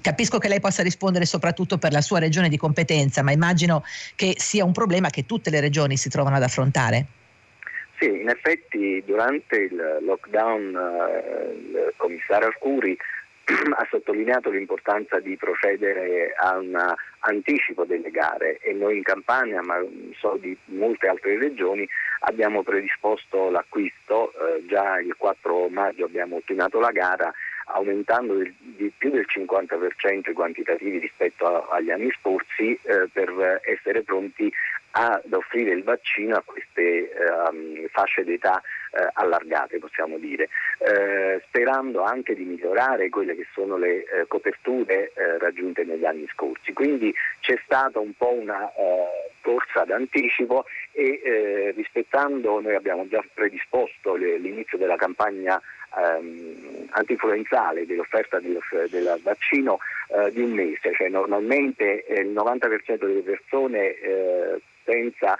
Capisco 0.01 0.37
che 0.37 0.49
lei 0.49 0.59
possa 0.59 0.83
rispondere 0.83 1.25
soprattutto 1.25 1.77
per 1.77 1.93
la 1.93 2.01
sua 2.01 2.19
regione 2.19 2.49
di 2.49 2.57
competenza, 2.57 3.23
ma 3.23 3.31
immagino 3.31 3.83
che 4.15 4.35
sia 4.37 4.65
un 4.65 4.73
problema 4.73 5.09
che 5.09 5.25
tutte 5.25 5.49
le 5.49 5.61
regioni 5.61 5.95
si 5.95 6.09
trovano 6.09 6.35
ad 6.35 6.43
affrontare. 6.43 7.05
Sì, 7.99 8.05
in 8.05 8.29
effetti 8.29 9.03
durante 9.05 9.55
il 9.55 9.97
lockdown 10.01 10.75
eh, 10.75 11.51
il 11.53 11.93
commissario 11.97 12.47
Arcuri 12.47 12.95
ha 13.75 13.87
sottolineato 13.89 14.51
l'importanza 14.51 15.19
di 15.19 15.35
procedere 15.35 16.33
a 16.37 16.57
un 16.57 16.77
anticipo 17.19 17.85
delle 17.85 18.11
gare 18.11 18.59
e 18.59 18.73
noi 18.73 18.97
in 18.97 19.03
Campania, 19.03 19.61
ma 19.63 19.77
so 20.19 20.37
di 20.39 20.55
molte 20.65 21.07
altre 21.07 21.39
regioni, 21.39 21.87
abbiamo 22.21 22.61
predisposto 22.61 23.49
l'acquisto, 23.49 24.31
eh, 24.33 24.65
già 24.67 24.99
il 24.99 25.15
4 25.17 25.67
maggio 25.69 26.05
abbiamo 26.05 26.35
ultimato 26.35 26.79
la 26.79 26.91
gara 26.91 27.33
aumentando 27.67 28.35
di 28.59 28.91
più 28.97 29.11
del 29.11 29.25
50% 29.27 30.29
i 30.29 30.33
quantitativi 30.33 30.99
rispetto 30.99 31.45
a, 31.45 31.75
agli 31.75 31.91
anni 31.91 32.11
scorsi 32.19 32.77
eh, 32.81 33.07
per 33.11 33.61
essere 33.63 34.03
pronti 34.03 34.51
ad 34.91 35.31
offrire 35.31 35.71
il 35.71 35.83
vaccino 35.83 36.37
a 36.37 36.43
queste 36.43 37.11
um, 37.49 37.87
fasce 37.89 38.23
d'età 38.23 38.59
uh, 38.61 39.07
allargate, 39.13 39.77
possiamo 39.77 40.17
dire, 40.17 40.49
uh, 40.79 41.39
sperando 41.47 42.01
anche 42.03 42.33
di 42.33 42.43
migliorare 42.43 43.09
quelle 43.09 43.35
che 43.35 43.45
sono 43.53 43.77
le 43.77 43.97
uh, 43.97 44.27
coperture 44.27 45.11
raggiunte 45.39 45.83
negli 45.83 46.05
anni 46.05 46.27
scorsi. 46.31 46.73
Quindi 46.73 47.13
c'è 47.41 47.59
stata 47.63 47.99
un 47.99 48.13
po' 48.15 48.33
una 48.33 48.69
corsa 49.47 49.85
d'anticipo 49.85 50.65
e 50.91 51.71
rispettando, 51.73 52.59
noi 52.59 52.75
abbiamo 52.75 53.07
già 53.07 53.23
predisposto 53.33 54.15
le, 54.15 54.37
l'inizio 54.37 54.77
della 54.77 54.97
campagna 54.97 55.61
ehm, 55.97 56.87
antinfluenzale 56.89 57.85
dell'offerta 57.85 58.39
di, 58.39 58.57
del 58.89 59.17
vaccino 59.23 59.79
eh, 60.09 60.31
di 60.33 60.41
un 60.41 60.51
mese, 60.51 60.93
cioè 60.93 61.07
normalmente 61.07 62.03
eh, 62.05 62.21
il 62.21 62.33
90% 62.33 63.05
delle 63.05 63.21
persone 63.21 63.95
eh, 64.87 65.11
senza 65.17 65.37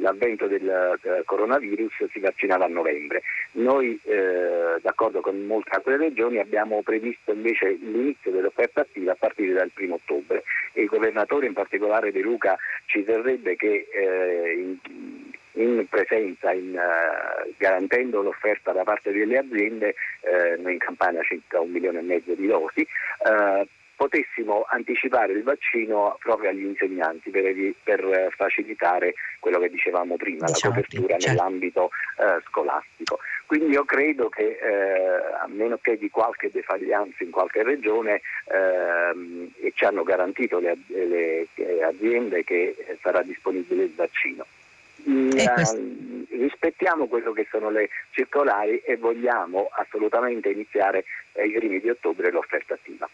l'avvento 0.00 0.46
del 0.46 0.98
coronavirus 1.24 2.06
si 2.10 2.20
vaccinava 2.20 2.66
a 2.66 2.68
novembre. 2.68 3.22
Noi, 3.52 3.98
eh, 4.04 4.76
d'accordo 4.80 5.20
con 5.20 5.40
molte 5.46 5.70
altre 5.70 5.96
regioni, 5.96 6.38
abbiamo 6.38 6.82
previsto 6.82 7.32
invece 7.32 7.78
l'inizio 7.80 8.30
dell'offerta 8.30 8.82
attiva 8.82 9.12
a 9.12 9.16
partire 9.18 9.54
dal 9.54 9.70
1 9.74 9.94
ottobre 9.94 10.42
il 10.74 10.86
governatore, 10.86 11.46
in 11.46 11.52
particolare 11.52 12.12
De 12.12 12.20
Luca, 12.20 12.56
ci 12.86 13.04
terrebbe 13.04 13.56
che 13.56 13.88
eh, 13.92 14.52
in, 14.52 14.78
in 15.54 15.86
presenza, 15.88 16.52
in, 16.52 16.70
uh, 16.70 17.52
garantendo 17.58 18.22
l'offerta 18.22 18.72
da 18.72 18.84
parte 18.84 19.12
delle 19.12 19.38
aziende, 19.38 19.94
uh, 20.20 20.62
noi 20.62 20.72
in 20.72 20.78
Campania 20.78 21.22
circa 21.22 21.60
un 21.60 21.70
milione 21.70 21.98
e 21.98 22.02
mezzo 22.02 22.34
di 22.34 22.46
dosi, 22.46 22.86
uh, 23.24 23.66
potessimo 24.02 24.64
anticipare 24.68 25.32
il 25.32 25.44
vaccino 25.44 26.16
proprio 26.18 26.50
agli 26.50 26.64
insegnanti 26.64 27.30
per, 27.30 27.54
per 27.84 28.32
facilitare 28.34 29.14
quello 29.38 29.60
che 29.60 29.70
dicevamo 29.70 30.16
prima, 30.16 30.46
diciamo, 30.46 30.74
la 30.74 30.80
copertura 30.80 31.18
certo. 31.18 31.28
nell'ambito 31.28 31.90
scolastico. 32.48 33.20
Quindi 33.46 33.72
io 33.72 33.84
credo 33.84 34.28
che 34.28 34.58
a 35.40 35.46
meno 35.46 35.78
che 35.80 35.98
di 35.98 36.10
qualche 36.10 36.50
defaglianza 36.50 37.22
in 37.22 37.30
qualche 37.30 37.62
regione 37.62 38.22
ehm, 38.46 39.52
e 39.60 39.72
ci 39.74 39.84
hanno 39.84 40.02
garantito 40.02 40.58
le, 40.58 40.76
le 40.86 41.46
aziende 41.84 42.42
che 42.42 42.74
sarà 43.00 43.22
disponibile 43.22 43.84
il 43.84 43.94
vaccino. 43.94 44.44
Uh, 45.04 46.26
rispettiamo 46.30 47.06
quello 47.06 47.32
che 47.32 47.46
sono 47.50 47.70
le 47.70 47.88
circolari 48.10 48.78
e 48.78 48.96
vogliamo 48.96 49.68
assolutamente 49.72 50.48
iniziare 50.48 51.04
ai 51.34 51.50
primi 51.50 51.80
di 51.80 51.90
ottobre 51.90 52.30
l'offerta 52.30 52.74
attiva. 52.74 53.08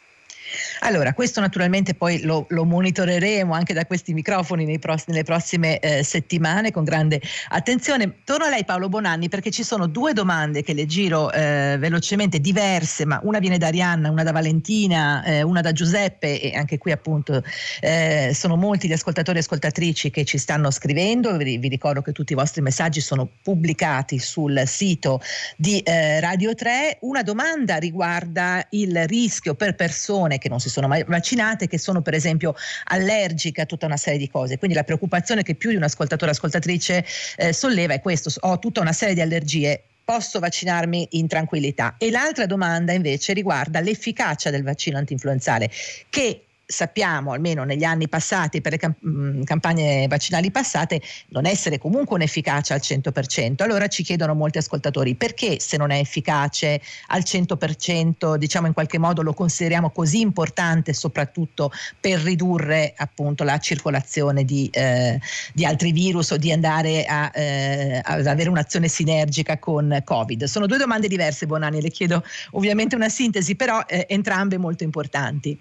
Allora, 0.81 1.13
questo 1.13 1.41
naturalmente 1.41 1.95
poi 1.95 2.23
lo, 2.23 2.47
lo 2.49 2.65
monitoreremo 2.65 3.53
anche 3.53 3.75
da 3.75 3.87
questi 3.87 4.13
microfoni 4.15 4.79
pross- 4.79 5.07
nelle 5.07 5.25
prossime 5.25 5.79
eh, 5.79 6.03
settimane 6.03 6.71
con 6.71 6.85
grande 6.85 7.21
attenzione. 7.49 8.19
Torno 8.25 8.45
a 8.45 8.49
lei 8.49 8.65
Paolo 8.65 8.89
Bonanni 8.89 9.29
perché 9.29 9.51
ci 9.51 9.63
sono 9.63 9.87
due 9.87 10.13
domande 10.13 10.63
che 10.63 10.73
le 10.73 10.87
giro 10.87 11.31
eh, 11.33 11.77
velocemente 11.79 12.41
diverse, 12.41 13.05
ma 13.05 13.21
una 13.25 13.39
viene 13.39 13.59
da 13.59 13.67
Arianna, 13.67 14.11
una 14.11 14.23
da 14.23 14.33
Valentina, 14.33 15.23
eh, 15.25 15.43
una 15.43 15.61
da 15.61 15.73
Giuseppe 15.73 16.41
e 16.41 16.57
anche 16.57 16.79
qui 16.79 16.93
appunto 16.93 17.43
eh, 17.81 18.33
sono 18.35 18.57
molti 18.57 18.89
gli 18.89 18.93
ascoltatori 18.93 19.39
e 19.39 19.41
ascoltatrici 19.41 20.11
che 20.11 20.25
ci 20.25 20.39
stanno 20.39 20.71
scrivendo. 20.71 21.37
Vi, 21.37 21.59
vi, 21.59 21.69
ricordo 21.69 22.03
che 22.03 22.13
tutti 22.13 22.33
i 22.33 22.37
vostri 22.37 22.63
messaggi 22.63 23.01
sono 23.01 23.29
pubblicati 23.43 24.19
sul 24.19 24.63
sito 24.67 25.21
di 25.57 25.81
eh, 25.81 26.21
Radio 26.21 26.55
3. 26.55 26.99
Una 27.01 27.23
domanda 27.23 27.77
riguarda 27.77 28.67
il 28.71 29.07
rischio 29.07 29.55
per 29.55 29.75
persone 29.75 30.38
che 30.39 30.49
non 30.49 30.61
si 30.61 30.69
sono 30.69 30.89
mai 30.89 31.05
vaccinate, 31.05 31.67
che 31.67 31.79
sono 31.79 32.03
per 32.03 32.15
esempio 32.15 32.55
allergiche 32.85 33.63
a 33.63 33.67
tutta 33.67 33.87
una 33.87 33.97
serie 33.97 34.19
di 34.19 34.29
cose. 34.29 34.59
Quindi 34.59 34.77
la 34.77 34.85
preoccupazione 34.85 35.43
che 35.43 35.55
più 35.55 35.71
di 35.71 35.77
un 35.77 35.83
ascoltatore 35.83 36.31
o 36.31 36.35
ascoltatrice 36.35 37.05
eh, 37.37 37.53
solleva 37.53 37.95
è 37.95 38.01
questo, 38.01 38.31
ho 38.41 38.59
tutta 38.59 38.81
una 38.81 38.93
serie 38.93 39.15
di 39.15 39.21
allergie, 39.21 39.83
posso 40.05 40.39
vaccinarmi 40.39 41.09
in 41.13 41.29
tranquillità? 41.29 41.97
E 41.99 42.11
l'altra 42.11 42.47
domanda 42.47 42.93
invece 42.93 43.35
riguarda 43.35 43.81
l'efficacia 43.81 44.51
del 44.51 44.63
vaccino 44.63 44.97
antinfluenzale, 44.97 45.71
che 46.09 46.45
sappiamo, 46.71 47.33
almeno 47.33 47.65
negli 47.65 47.83
anni 47.83 48.09
passati, 48.09 48.61
per 48.61 48.73
le 48.73 48.79
camp- 48.79 49.45
campagne 49.45 50.07
vaccinali 50.07 50.51
passate, 50.51 51.01
non 51.29 51.47
essere 51.47 51.79
comunque 51.79 52.17
un'efficacia 52.17 52.75
al 52.75 52.81
100%. 52.83 53.63
Allora 53.63 53.87
ci 53.89 54.03
chiedono 54.03 54.35
molti 54.35 54.59
ascoltatori 54.59 55.15
perché 55.15 55.61
se 55.61 55.79
non 55.79 55.91
è 55.91 55.99
efficace 55.99 56.81
al 57.07 57.23
100%, 57.25 58.37
diciamo 58.37 58.67
in 58.67 58.75
qualche 58.75 58.99
modo 58.99 59.23
lo 59.23 59.33
consideriamo 59.33 59.91
così 59.91 60.21
importante 60.21 60.93
soprattutto 60.93 61.73
per 61.99 62.21
ridurre 62.21 62.93
appunto 62.97 63.45
la 63.45 63.59
circolazione 63.59 64.45
di, 64.45 64.69
eh, 64.71 65.19
di 65.55 65.65
altri 65.65 65.91
virus 65.93 66.33
o 66.33 66.37
di 66.37 66.53
andare 66.53 67.07
a, 67.07 67.31
eh, 67.35 68.03
ad 68.05 68.27
avere 68.27 68.51
un'azione 68.51 68.89
sinergica 68.89 69.59
con 69.59 70.03
Covid. 70.05 70.45
Sono 70.45 70.67
due 70.67 70.77
domande 70.77 71.09
diverse, 71.09 71.47
Bonani, 71.47 71.81
le 71.81 71.91
chiedo 71.91 72.23
ovviamente 72.51 72.95
una 72.95 73.09
sintesi, 73.09 73.57
però 73.57 73.83
eh, 73.87 74.05
entrambe 74.07 74.59
molto 74.59 74.85
importanti. 74.85 75.59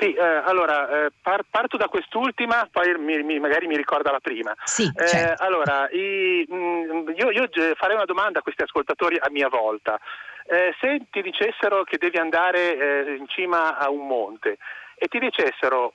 Sì, 0.00 0.14
eh, 0.14 0.24
allora 0.24 1.04
eh, 1.04 1.10
par- 1.20 1.44
parto 1.50 1.76
da 1.76 1.88
quest'ultima, 1.88 2.66
poi 2.72 2.98
mi, 2.98 3.22
mi, 3.22 3.38
magari 3.38 3.66
mi 3.66 3.76
ricorda 3.76 4.10
la 4.10 4.18
prima. 4.18 4.54
Sì, 4.64 4.90
eh, 4.96 5.06
certo. 5.06 5.42
allora, 5.42 5.90
i, 5.90 6.42
mh, 6.48 6.54
mm, 6.54 7.08
io, 7.16 7.30
io, 7.30 7.48
farei 7.74 7.96
una 7.96 8.06
domanda 8.06 8.38
a 8.38 8.42
questi 8.42 8.62
ascoltatori 8.62 9.18
a 9.20 9.28
mia 9.30 9.48
volta. 9.48 10.00
Eh, 10.46 10.74
se 10.80 11.02
ti 11.10 11.20
dicessero 11.20 11.84
che 11.84 11.98
devi 11.98 12.16
andare 12.16 12.78
eh, 12.78 13.14
in 13.16 13.28
cima 13.28 13.76
a 13.76 13.90
un 13.90 14.06
monte 14.06 14.56
e 14.94 15.06
ti 15.06 15.18
dicessero 15.18 15.92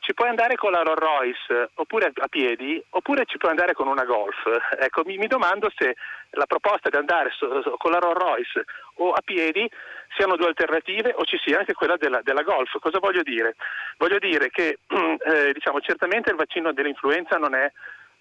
ci 0.00 0.14
puoi 0.14 0.28
andare 0.28 0.56
con 0.56 0.72
la 0.72 0.82
Rolls 0.82 0.98
Royce 0.98 1.70
oppure 1.74 2.12
a 2.14 2.28
piedi 2.28 2.82
oppure 2.90 3.24
ci 3.26 3.38
puoi 3.38 3.50
andare 3.50 3.72
con 3.72 3.88
una 3.88 4.04
Golf. 4.04 4.36
Ecco, 4.78 5.02
mi, 5.04 5.16
mi 5.16 5.26
domando 5.26 5.70
se 5.74 5.96
la 6.30 6.46
proposta 6.46 6.88
di 6.88 6.96
andare 6.96 7.30
so, 7.30 7.62
so, 7.62 7.76
con 7.76 7.90
la 7.90 7.98
Rolls 7.98 8.18
Royce 8.18 8.64
o 8.96 9.12
a 9.12 9.20
piedi 9.22 9.68
siano 10.16 10.36
due 10.36 10.48
alternative 10.48 11.14
o 11.16 11.24
ci 11.24 11.38
sia 11.42 11.58
anche 11.58 11.72
quella 11.72 11.96
della, 11.96 12.20
della 12.22 12.42
Golf. 12.42 12.78
Cosa 12.78 12.98
voglio 12.98 13.22
dire? 13.22 13.56
Voglio 13.96 14.18
dire 14.18 14.50
che 14.50 14.78
eh, 14.86 15.52
diciamo, 15.52 15.80
certamente 15.80 16.30
il 16.30 16.36
vaccino 16.36 16.72
dell'influenza 16.72 17.36
non 17.36 17.54
è 17.54 17.70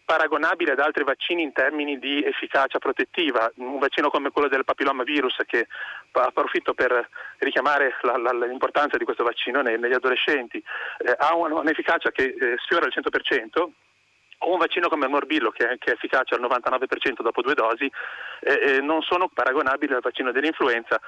paragonabile 0.09 0.71
ad 0.71 0.79
altri 0.79 1.03
vaccini 1.03 1.43
in 1.43 1.53
termini 1.53 1.99
di 1.99 2.23
efficacia 2.23 2.79
protettiva. 2.79 3.51
Un 3.57 3.77
vaccino 3.77 4.09
come 4.09 4.31
quello 4.31 4.47
del 4.47 4.65
papillomavirus, 4.65 5.43
che 5.45 5.67
approfitto 6.13 6.73
per 6.73 7.07
richiamare 7.37 7.93
la, 8.01 8.17
la, 8.17 8.47
l'importanza 8.47 8.97
di 8.97 9.05
questo 9.05 9.23
vaccino 9.23 9.61
nei, 9.61 9.77
negli 9.77 9.93
adolescenti, 9.93 10.57
eh, 10.57 11.15
ha 11.15 11.35
un'efficacia 11.35 12.09
che 12.09 12.23
eh, 12.23 12.55
sfiora 12.57 12.87
il 12.87 12.93
100%, 12.95 13.69
o 14.41 14.51
un 14.51 14.57
vaccino 14.57 14.87
come 14.87 15.05
il 15.05 15.11
morbillo 15.11 15.51
che 15.51 15.69
è, 15.69 15.77
che 15.77 15.91
è 15.91 15.93
efficace 15.93 16.33
al 16.33 16.41
99% 16.41 17.21
dopo 17.21 17.41
due 17.41 17.53
dosi 17.53 17.91
eh, 18.39 18.53
eh, 18.53 18.81
non 18.81 19.01
sono 19.01 19.27
paragonabili 19.27 19.93
al 19.93 20.01
vaccino 20.01 20.31
dell'influenza 20.31 20.99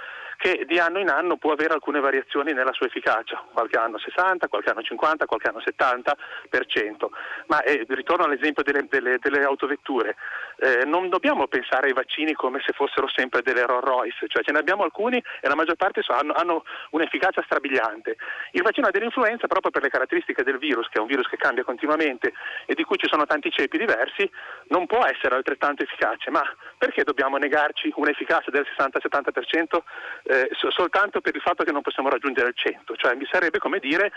che 0.41 0.65
di 0.65 0.79
anno 0.79 0.97
in 0.97 1.07
anno 1.07 1.37
può 1.37 1.51
avere 1.51 1.75
alcune 1.75 1.99
variazioni 1.99 2.51
nella 2.51 2.73
sua 2.73 2.87
efficacia, 2.87 3.45
qualche 3.53 3.77
anno 3.77 3.99
60, 3.99 4.47
qualche 4.47 4.71
anno 4.71 4.81
50, 4.81 5.27
qualche 5.27 5.49
anno 5.49 5.61
70%. 5.63 7.05
Ma 7.45 7.61
eh, 7.61 7.85
ritorno 7.89 8.25
all'esempio 8.25 8.63
delle, 8.63 8.87
delle, 8.89 9.19
delle 9.21 9.43
autovetture, 9.43 10.15
eh, 10.57 10.83
non 10.85 11.09
dobbiamo 11.09 11.45
pensare 11.45 11.87
ai 11.87 11.93
vaccini 11.93 12.33
come 12.33 12.59
se 12.65 12.73
fossero 12.73 13.07
sempre 13.13 13.43
delle 13.43 13.67
Rolls 13.67 13.83
Royce, 13.83 14.27
cioè 14.27 14.41
ce 14.41 14.51
ne 14.51 14.57
abbiamo 14.57 14.81
alcuni 14.81 15.17
e 15.17 15.47
la 15.47 15.53
maggior 15.53 15.75
parte 15.75 16.01
so, 16.01 16.11
hanno, 16.13 16.33
hanno, 16.33 16.63
un'efficacia 16.89 17.43
strabiliante. 17.43 18.17
Il 18.53 18.63
vaccino 18.63 18.89
dell'influenza, 18.89 19.45
proprio 19.45 19.69
per 19.69 19.83
le 19.83 19.89
caratteristiche 19.89 20.41
del 20.41 20.57
virus, 20.57 20.87
che 20.89 20.97
è 20.97 21.01
un 21.01 21.07
virus 21.07 21.27
che 21.27 21.37
cambia 21.37 21.63
continuamente 21.63 22.33
e 22.65 22.73
di 22.73 22.83
cui 22.83 22.97
ci 22.97 23.07
sono 23.07 23.27
tanti 23.27 23.51
ceppi 23.51 23.77
diversi, 23.77 24.27
non 24.69 24.87
può 24.87 25.05
essere 25.05 25.35
altrettanto 25.35 25.83
efficace. 25.83 26.31
Ma 26.31 26.41
perché 26.79 27.03
dobbiamo 27.03 27.37
negarci 27.37 27.93
un'efficacia 27.95 28.49
del 28.49 28.65
60-70%? 28.75 29.81
Eh, 30.31 30.49
soltanto 30.69 31.19
per 31.19 31.35
il 31.35 31.41
fatto 31.41 31.65
che 31.65 31.73
non 31.73 31.81
possiamo 31.81 32.09
raggiungere 32.09 32.49
il 32.49 32.55
100, 32.55 32.95
cioè 32.95 33.15
mi 33.15 33.27
sarebbe 33.29 33.59
come 33.59 33.79
dire 33.79 34.11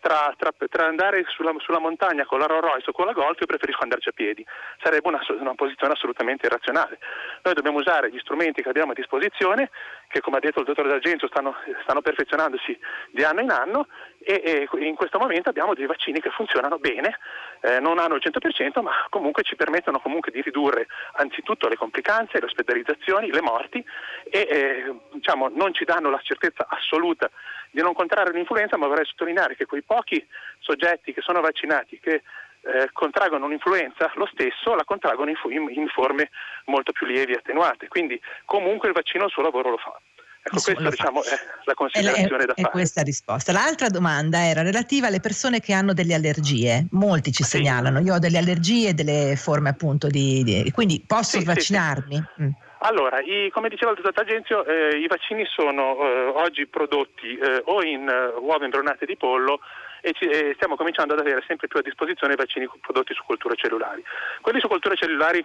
tra, 0.00 0.34
tra, 0.36 0.50
tra 0.68 0.86
andare 0.86 1.24
sulla, 1.28 1.52
sulla, 1.58 1.78
montagna 1.78 2.24
con 2.24 2.38
la 2.38 2.46
Rolls 2.46 2.64
Royce 2.64 2.90
o 2.90 2.92
con 2.92 3.06
la 3.06 3.12
Golf 3.12 3.38
io 3.38 3.46
preferisco 3.46 3.82
andarci 3.82 4.08
a 4.08 4.12
piedi, 4.12 4.44
sarebbe 4.82 5.06
una, 5.06 5.20
una, 5.38 5.54
posizione 5.54 5.92
assolutamente 5.92 6.46
irrazionale. 6.46 6.98
Noi 7.42 7.54
dobbiamo 7.54 7.78
usare 7.78 8.10
gli 8.10 8.18
strumenti 8.18 8.62
che 8.62 8.68
abbiamo 8.70 8.92
a 8.92 8.94
disposizione, 8.94 9.70
che 10.08 10.20
come 10.20 10.38
ha 10.38 10.40
detto 10.40 10.60
il 10.60 10.66
dottor 10.66 10.88
D'Argenzo 10.88 11.28
stanno, 11.28 11.54
stanno 11.82 12.00
perfezionandosi 12.00 12.78
di 13.10 13.22
anno 13.22 13.40
in 13.40 13.50
anno 13.50 13.86
e, 14.22 14.68
e, 14.70 14.84
in 14.84 14.94
questo 14.94 15.18
momento 15.18 15.48
abbiamo 15.48 15.74
dei 15.74 15.86
vaccini 15.86 16.20
che 16.20 16.30
funzionano 16.30 16.78
bene, 16.78 17.18
eh, 17.60 17.80
non 17.80 17.98
hanno 17.98 18.16
il 18.16 18.22
100% 18.24 18.82
ma 18.82 18.92
comunque 19.08 19.42
ci 19.42 19.56
permettono 19.56 19.98
comunque 20.00 20.30
di 20.30 20.42
ridurre 20.42 20.86
anzitutto 21.14 21.68
le 21.68 21.76
complicanze, 21.76 22.38
le 22.38 22.46
ospedalizzazioni, 22.46 23.30
le 23.30 23.40
morti 23.40 23.84
e 24.24 24.40
eh, 24.40 24.94
diciamo, 25.12 25.48
non 25.48 25.72
ci 25.72 25.84
danno 25.84 26.10
la 26.10 26.20
certezza 26.22 26.66
assoluta 26.68 27.30
di 27.70 27.80
non 27.80 27.94
contrarre 27.94 28.32
l'influenza, 28.32 28.76
ma 28.76 28.86
vorrei 28.86 29.06
sottolineare 29.06 29.56
che 29.56 29.66
quei 29.66 29.82
pochi 29.82 30.26
soggetti 30.58 31.12
che 31.12 31.20
sono 31.22 31.40
vaccinati, 31.40 31.98
che 32.00 32.22
eh, 32.62 32.90
contraggono 32.92 33.46
un'influenza, 33.46 34.10
lo 34.16 34.26
stesso 34.26 34.74
la 34.74 34.84
contraggono 34.84 35.30
in, 35.30 35.36
in, 35.70 35.88
forme 35.88 36.30
molto 36.66 36.92
più 36.92 37.06
lievi 37.06 37.32
e 37.32 37.36
attenuate. 37.36 37.88
Quindi 37.88 38.20
comunque 38.44 38.88
il 38.88 38.94
vaccino 38.94 39.24
il 39.24 39.30
suo 39.30 39.42
lavoro 39.42 39.70
lo 39.70 39.78
fa. 39.78 39.98
Ecco, 40.42 40.60
questa 40.62 40.88
diciamo, 40.88 41.22
è 41.22 41.38
la 41.64 41.74
considerazione 41.74 42.42
è, 42.42 42.46
da 42.46 42.54
fare. 42.54 42.68
È 42.68 42.70
questa 42.70 43.02
risposta. 43.02 43.52
L'altra 43.52 43.88
domanda 43.88 44.44
era 44.46 44.62
relativa 44.62 45.08
alle 45.08 45.20
persone 45.20 45.60
che 45.60 45.74
hanno 45.74 45.92
delle 45.92 46.14
allergie. 46.14 46.86
Molti 46.92 47.30
ci 47.30 47.42
sì. 47.42 47.58
segnalano, 47.58 48.00
io 48.00 48.14
ho 48.14 48.18
delle 48.18 48.38
allergie, 48.38 48.94
delle 48.94 49.36
forme 49.36 49.68
appunto 49.68 50.08
di... 50.08 50.42
di 50.42 50.70
quindi 50.72 51.04
posso 51.06 51.38
sì, 51.38 51.44
vaccinarmi? 51.44 52.24
Sì, 52.36 52.42
mm. 52.42 52.50
Allora, 52.82 53.20
i, 53.20 53.50
come 53.52 53.68
diceva 53.68 53.90
il 53.90 54.00
dottor 54.00 54.22
Agenzio, 54.22 54.64
eh, 54.64 54.96
i 54.96 55.06
vaccini 55.06 55.44
sono 55.44 56.02
eh, 56.02 56.32
oggi 56.34 56.66
prodotti 56.66 57.36
eh, 57.36 57.62
o 57.66 57.82
in 57.82 58.08
eh, 58.08 58.38
uova 58.38 58.64
imbronate 58.64 59.04
di 59.04 59.18
pollo 59.18 59.60
e, 60.00 60.12
ci, 60.12 60.24
e, 60.24 60.52
stiamo 60.54 60.76
cominciando 60.76 61.12
ad 61.12 61.20
avere 61.20 61.44
sempre 61.46 61.68
più 61.68 61.78
a 61.78 61.82
disposizione 61.82 62.36
vaccini 62.36 62.66
prodotti 62.80 63.12
su 63.12 63.22
culture 63.24 63.54
cellulari. 63.56 64.02
Quelli 64.40 64.60
su 64.60 64.68
culture 64.68 64.96
cellulari 64.96 65.44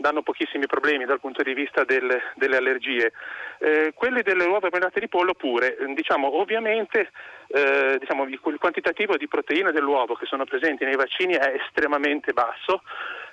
danno 0.00 0.22
pochissimi 0.22 0.66
problemi 0.66 1.04
dal 1.04 1.20
punto 1.20 1.42
di 1.42 1.54
vista 1.54 1.84
del, 1.84 2.20
delle 2.34 2.56
allergie. 2.56 3.12
Eh, 3.58 3.92
quelli 3.94 4.22
delle 4.22 4.44
uova 4.44 4.66
imbronate 4.66 5.00
di 5.00 5.08
pollo 5.08 5.34
pure, 5.34 5.76
diciamo, 5.94 6.40
ovviamente 6.40 7.10
eh, 7.48 7.98
diciamo, 7.98 8.24
il 8.24 8.40
quantitativo 8.58 9.16
di 9.16 9.28
proteine 9.28 9.72
dell'uovo 9.72 10.14
che 10.14 10.26
sono 10.26 10.44
presenti 10.44 10.84
nei 10.84 10.96
vaccini 10.96 11.34
è 11.34 11.54
estremamente 11.60 12.32
basso, 12.32 12.82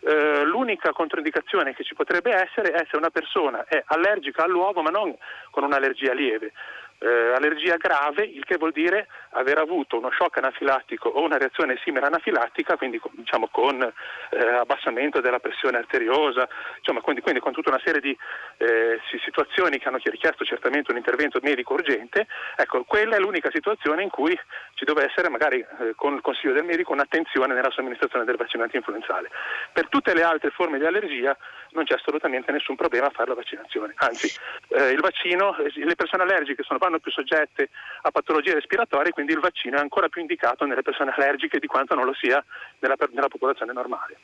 eh, 0.01 0.43
l'unica 0.43 0.91
controindicazione 0.91 1.73
che 1.73 1.83
ci 1.83 1.95
potrebbe 1.95 2.31
essere 2.33 2.71
è 2.71 2.85
se 2.89 2.97
una 2.97 3.09
persona 3.09 3.65
è 3.67 3.81
allergica 3.87 4.43
all'uovo 4.43 4.81
ma 4.81 4.89
non 4.89 5.15
con 5.49 5.63
un'allergia 5.63 6.13
lieve 6.13 6.51
eh, 6.99 7.33
allergia 7.35 7.77
grave, 7.77 8.23
il 8.23 8.43
che 8.43 8.57
vuol 8.57 8.71
dire 8.71 9.07
aver 9.31 9.59
avuto 9.59 9.97
uno 9.97 10.09
shock 10.11 10.37
anafilattico 10.37 11.09
o 11.09 11.23
una 11.23 11.37
reazione 11.37 11.79
simile 11.83 12.07
anafilattica, 12.07 12.75
quindi 12.75 12.99
diciamo, 13.11 13.47
con 13.51 13.81
eh, 13.81 14.47
abbassamento 14.47 15.21
della 15.21 15.39
pressione 15.39 15.77
arteriosa, 15.77 16.47
insomma, 16.77 17.01
quindi, 17.01 17.21
quindi, 17.21 17.39
con 17.39 17.53
tutta 17.53 17.69
una 17.69 17.81
serie 17.83 18.01
di 18.01 18.17
eh, 18.57 18.99
situazioni 19.23 19.77
che 19.77 19.87
hanno 19.87 19.99
richiesto 20.03 20.43
certamente 20.43 20.91
un 20.91 20.97
intervento 20.97 21.39
medico 21.41 21.73
urgente, 21.73 22.27
ecco, 22.55 22.83
quella 22.83 23.15
è 23.15 23.19
l'unica 23.19 23.49
situazione 23.51 24.01
in 24.01 24.09
cui 24.09 24.37
ci 24.73 24.85
deve 24.85 25.05
essere 25.05 25.29
magari 25.29 25.59
eh, 25.59 25.93
con 25.95 26.15
il 26.15 26.21
consiglio 26.21 26.53
del 26.53 26.63
medico 26.63 26.93
un'attenzione 26.93 27.53
nella 27.53 27.71
somministrazione 27.71 28.25
del 28.25 28.37
vaccino 28.37 28.63
antinfluenzale. 28.63 29.29
Per 29.71 29.87
tutte 29.89 30.13
le 30.13 30.23
altre 30.23 30.49
forme 30.49 30.79
di 30.79 30.85
allergia 30.85 31.37
non 31.71 31.85
c'è 31.85 31.95
assolutamente 31.95 32.51
nessun 32.51 32.75
problema 32.75 33.07
a 33.07 33.11
fare 33.11 33.29
la 33.29 33.35
vaccinazione, 33.35 33.93
anzi 33.97 34.31
eh, 34.69 34.89
il 34.89 34.99
vaccino, 34.99 35.55
eh, 35.57 35.71
le 35.75 35.95
persone 35.95 36.23
allergiche 36.23 36.63
sono 36.63 36.79
vanno 36.87 36.99
più 36.99 37.11
soggette 37.11 37.69
a 38.01 38.11
patologie 38.11 38.53
respiratorie, 38.53 39.11
quindi 39.11 39.33
il 39.33 39.39
vaccino 39.39 39.77
è 39.77 39.81
ancora 39.81 40.07
più 40.07 40.21
indicato 40.21 40.65
nelle 40.65 40.81
persone 40.81 41.13
allergiche 41.15 41.59
di 41.59 41.67
quanto 41.67 41.93
non 41.93 42.05
lo 42.05 42.13
sia 42.13 42.43
nella, 42.79 42.95
nella 43.11 43.27
popolazione 43.27 43.73
normale. 43.73 44.17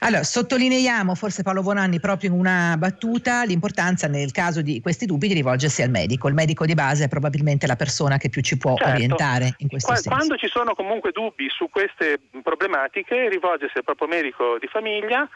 Allora, 0.00 0.22
sottolineiamo, 0.22 1.14
forse 1.14 1.42
Paolo 1.42 1.62
Bonanni, 1.62 2.00
proprio 2.00 2.30
in 2.30 2.38
una 2.38 2.76
battuta, 2.76 3.44
l'importanza 3.44 4.06
nel 4.08 4.30
caso 4.30 4.60
di 4.60 4.80
questi 4.82 5.06
dubbi 5.06 5.28
di 5.28 5.34
rivolgersi 5.34 5.80
al 5.80 5.88
medico. 5.88 6.28
Il 6.28 6.34
medico 6.34 6.66
di 6.66 6.74
base 6.74 7.04
è 7.04 7.08
probabilmente 7.08 7.66
la 7.66 7.76
persona 7.76 8.18
che 8.18 8.28
più 8.28 8.42
ci 8.42 8.58
può 8.58 8.76
certo. 8.76 8.92
orientare 8.92 9.54
in 9.58 9.68
questo 9.68 9.88
Qua, 9.88 9.96
senso. 9.96 10.10
Quando 10.10 10.36
ci 10.36 10.48
sono 10.48 10.74
comunque 10.74 11.12
dubbi 11.12 11.48
su 11.48 11.70
queste 11.70 12.20
problematiche, 12.42 13.30
rivolgersi 13.30 13.78
al 13.78 13.84
proprio 13.84 14.08
medico 14.08 14.58
di 14.58 14.66
famiglia 14.66 15.26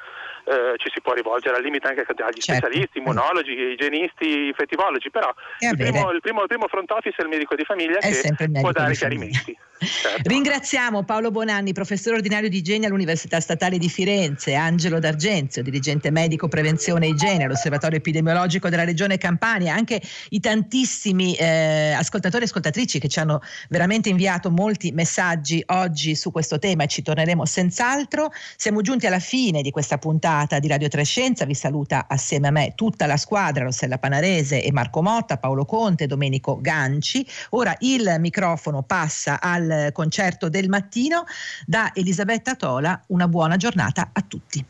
eh, 0.45 0.75
ci 0.77 0.91
si 0.93 1.01
può 1.01 1.13
rivolgere 1.13 1.57
al 1.57 1.63
limite 1.63 1.89
anche 1.89 2.05
agli 2.07 2.41
certo. 2.41 2.67
specialisti, 2.67 2.99
immunologi, 2.99 3.53
igienisti, 3.53 4.47
infettivologi, 4.47 5.11
però 5.11 5.33
il 5.59 5.77
primo, 5.77 6.11
il, 6.11 6.21
primo, 6.21 6.43
il 6.43 6.49
primo, 6.49 6.69
front 6.69 6.91
office 6.91 7.17
è 7.19 7.23
il 7.23 7.29
medico 7.29 7.55
di 7.55 7.65
famiglia 7.65 7.99
è 7.99 8.11
che 8.11 8.51
può 8.61 8.73
dare 8.73 8.95
chiarimenti. 8.95 9.57
Certo. 9.81 10.29
Ringraziamo 10.29 11.05
Paolo 11.05 11.31
Bonanni, 11.31 11.73
professore 11.73 12.17
ordinario 12.17 12.51
di 12.51 12.59
igiene 12.59 12.85
all'Università 12.85 13.41
Statale 13.41 13.79
di 13.79 13.89
Firenze, 13.89 14.53
Angelo 14.53 14.99
D'Argenzio, 14.99 15.63
dirigente 15.63 16.11
medico 16.11 16.49
prevenzione 16.49 17.07
e 17.07 17.11
igiene 17.11 17.45
all'Osservatorio 17.45 17.97
epidemiologico 17.97 18.69
della 18.69 18.85
Regione 18.85 19.17
Campania, 19.17 19.75
anche 19.75 19.99
i 20.31 20.41
tantissimi 20.41 21.35
eh, 21.35 21.93
ascoltatori 21.93 22.43
e 22.43 22.47
ascoltatrici 22.47 22.99
che 22.99 23.09
ci 23.09 23.21
hanno 23.21 23.41
veramente 23.71 24.11
inviato 24.11 24.51
molti 24.51 24.93
messaggi 24.93 25.63
oggi 25.69 26.15
su 26.15 26.31
questo 26.31 26.59
tema 26.59 26.85
e 26.85 26.87
ci 26.87 27.01
torneremo 27.01 27.47
senz'altro. 27.47 28.33
Siamo 28.57 28.83
giunti 28.83 29.07
alla 29.07 29.19
fine 29.19 29.63
di 29.63 29.71
questa 29.71 29.97
puntata 29.97 30.59
di 30.59 30.69
Radio 30.69 30.89
Trescenza, 30.89 31.47
vi 31.47 31.55
saluta 31.55 32.05
assieme 32.07 32.49
a 32.49 32.51
me 32.51 32.73
tutta 32.75 33.07
la 33.07 33.17
squadra, 33.17 33.65
Rossella 33.65 33.97
Panarese 33.97 34.63
e 34.63 34.71
Marco 34.73 35.01
Motta, 35.01 35.39
Paolo 35.39 35.65
Conte, 35.65 36.07
Domenico 36.07 36.59
Ganci. 36.61 37.27
Ora 37.51 37.75
il 37.79 38.17
microfono 38.19 38.83
passa 38.83 39.41
concerto 39.93 40.49
del 40.49 40.69
mattino. 40.69 41.25
Da 41.67 41.93
Elisabetta 41.95 42.55
Tola 42.55 43.01
una 43.09 43.29
buona 43.29 43.57
giornata 43.57 44.11
a 44.13 44.23
tutti. 44.23 44.65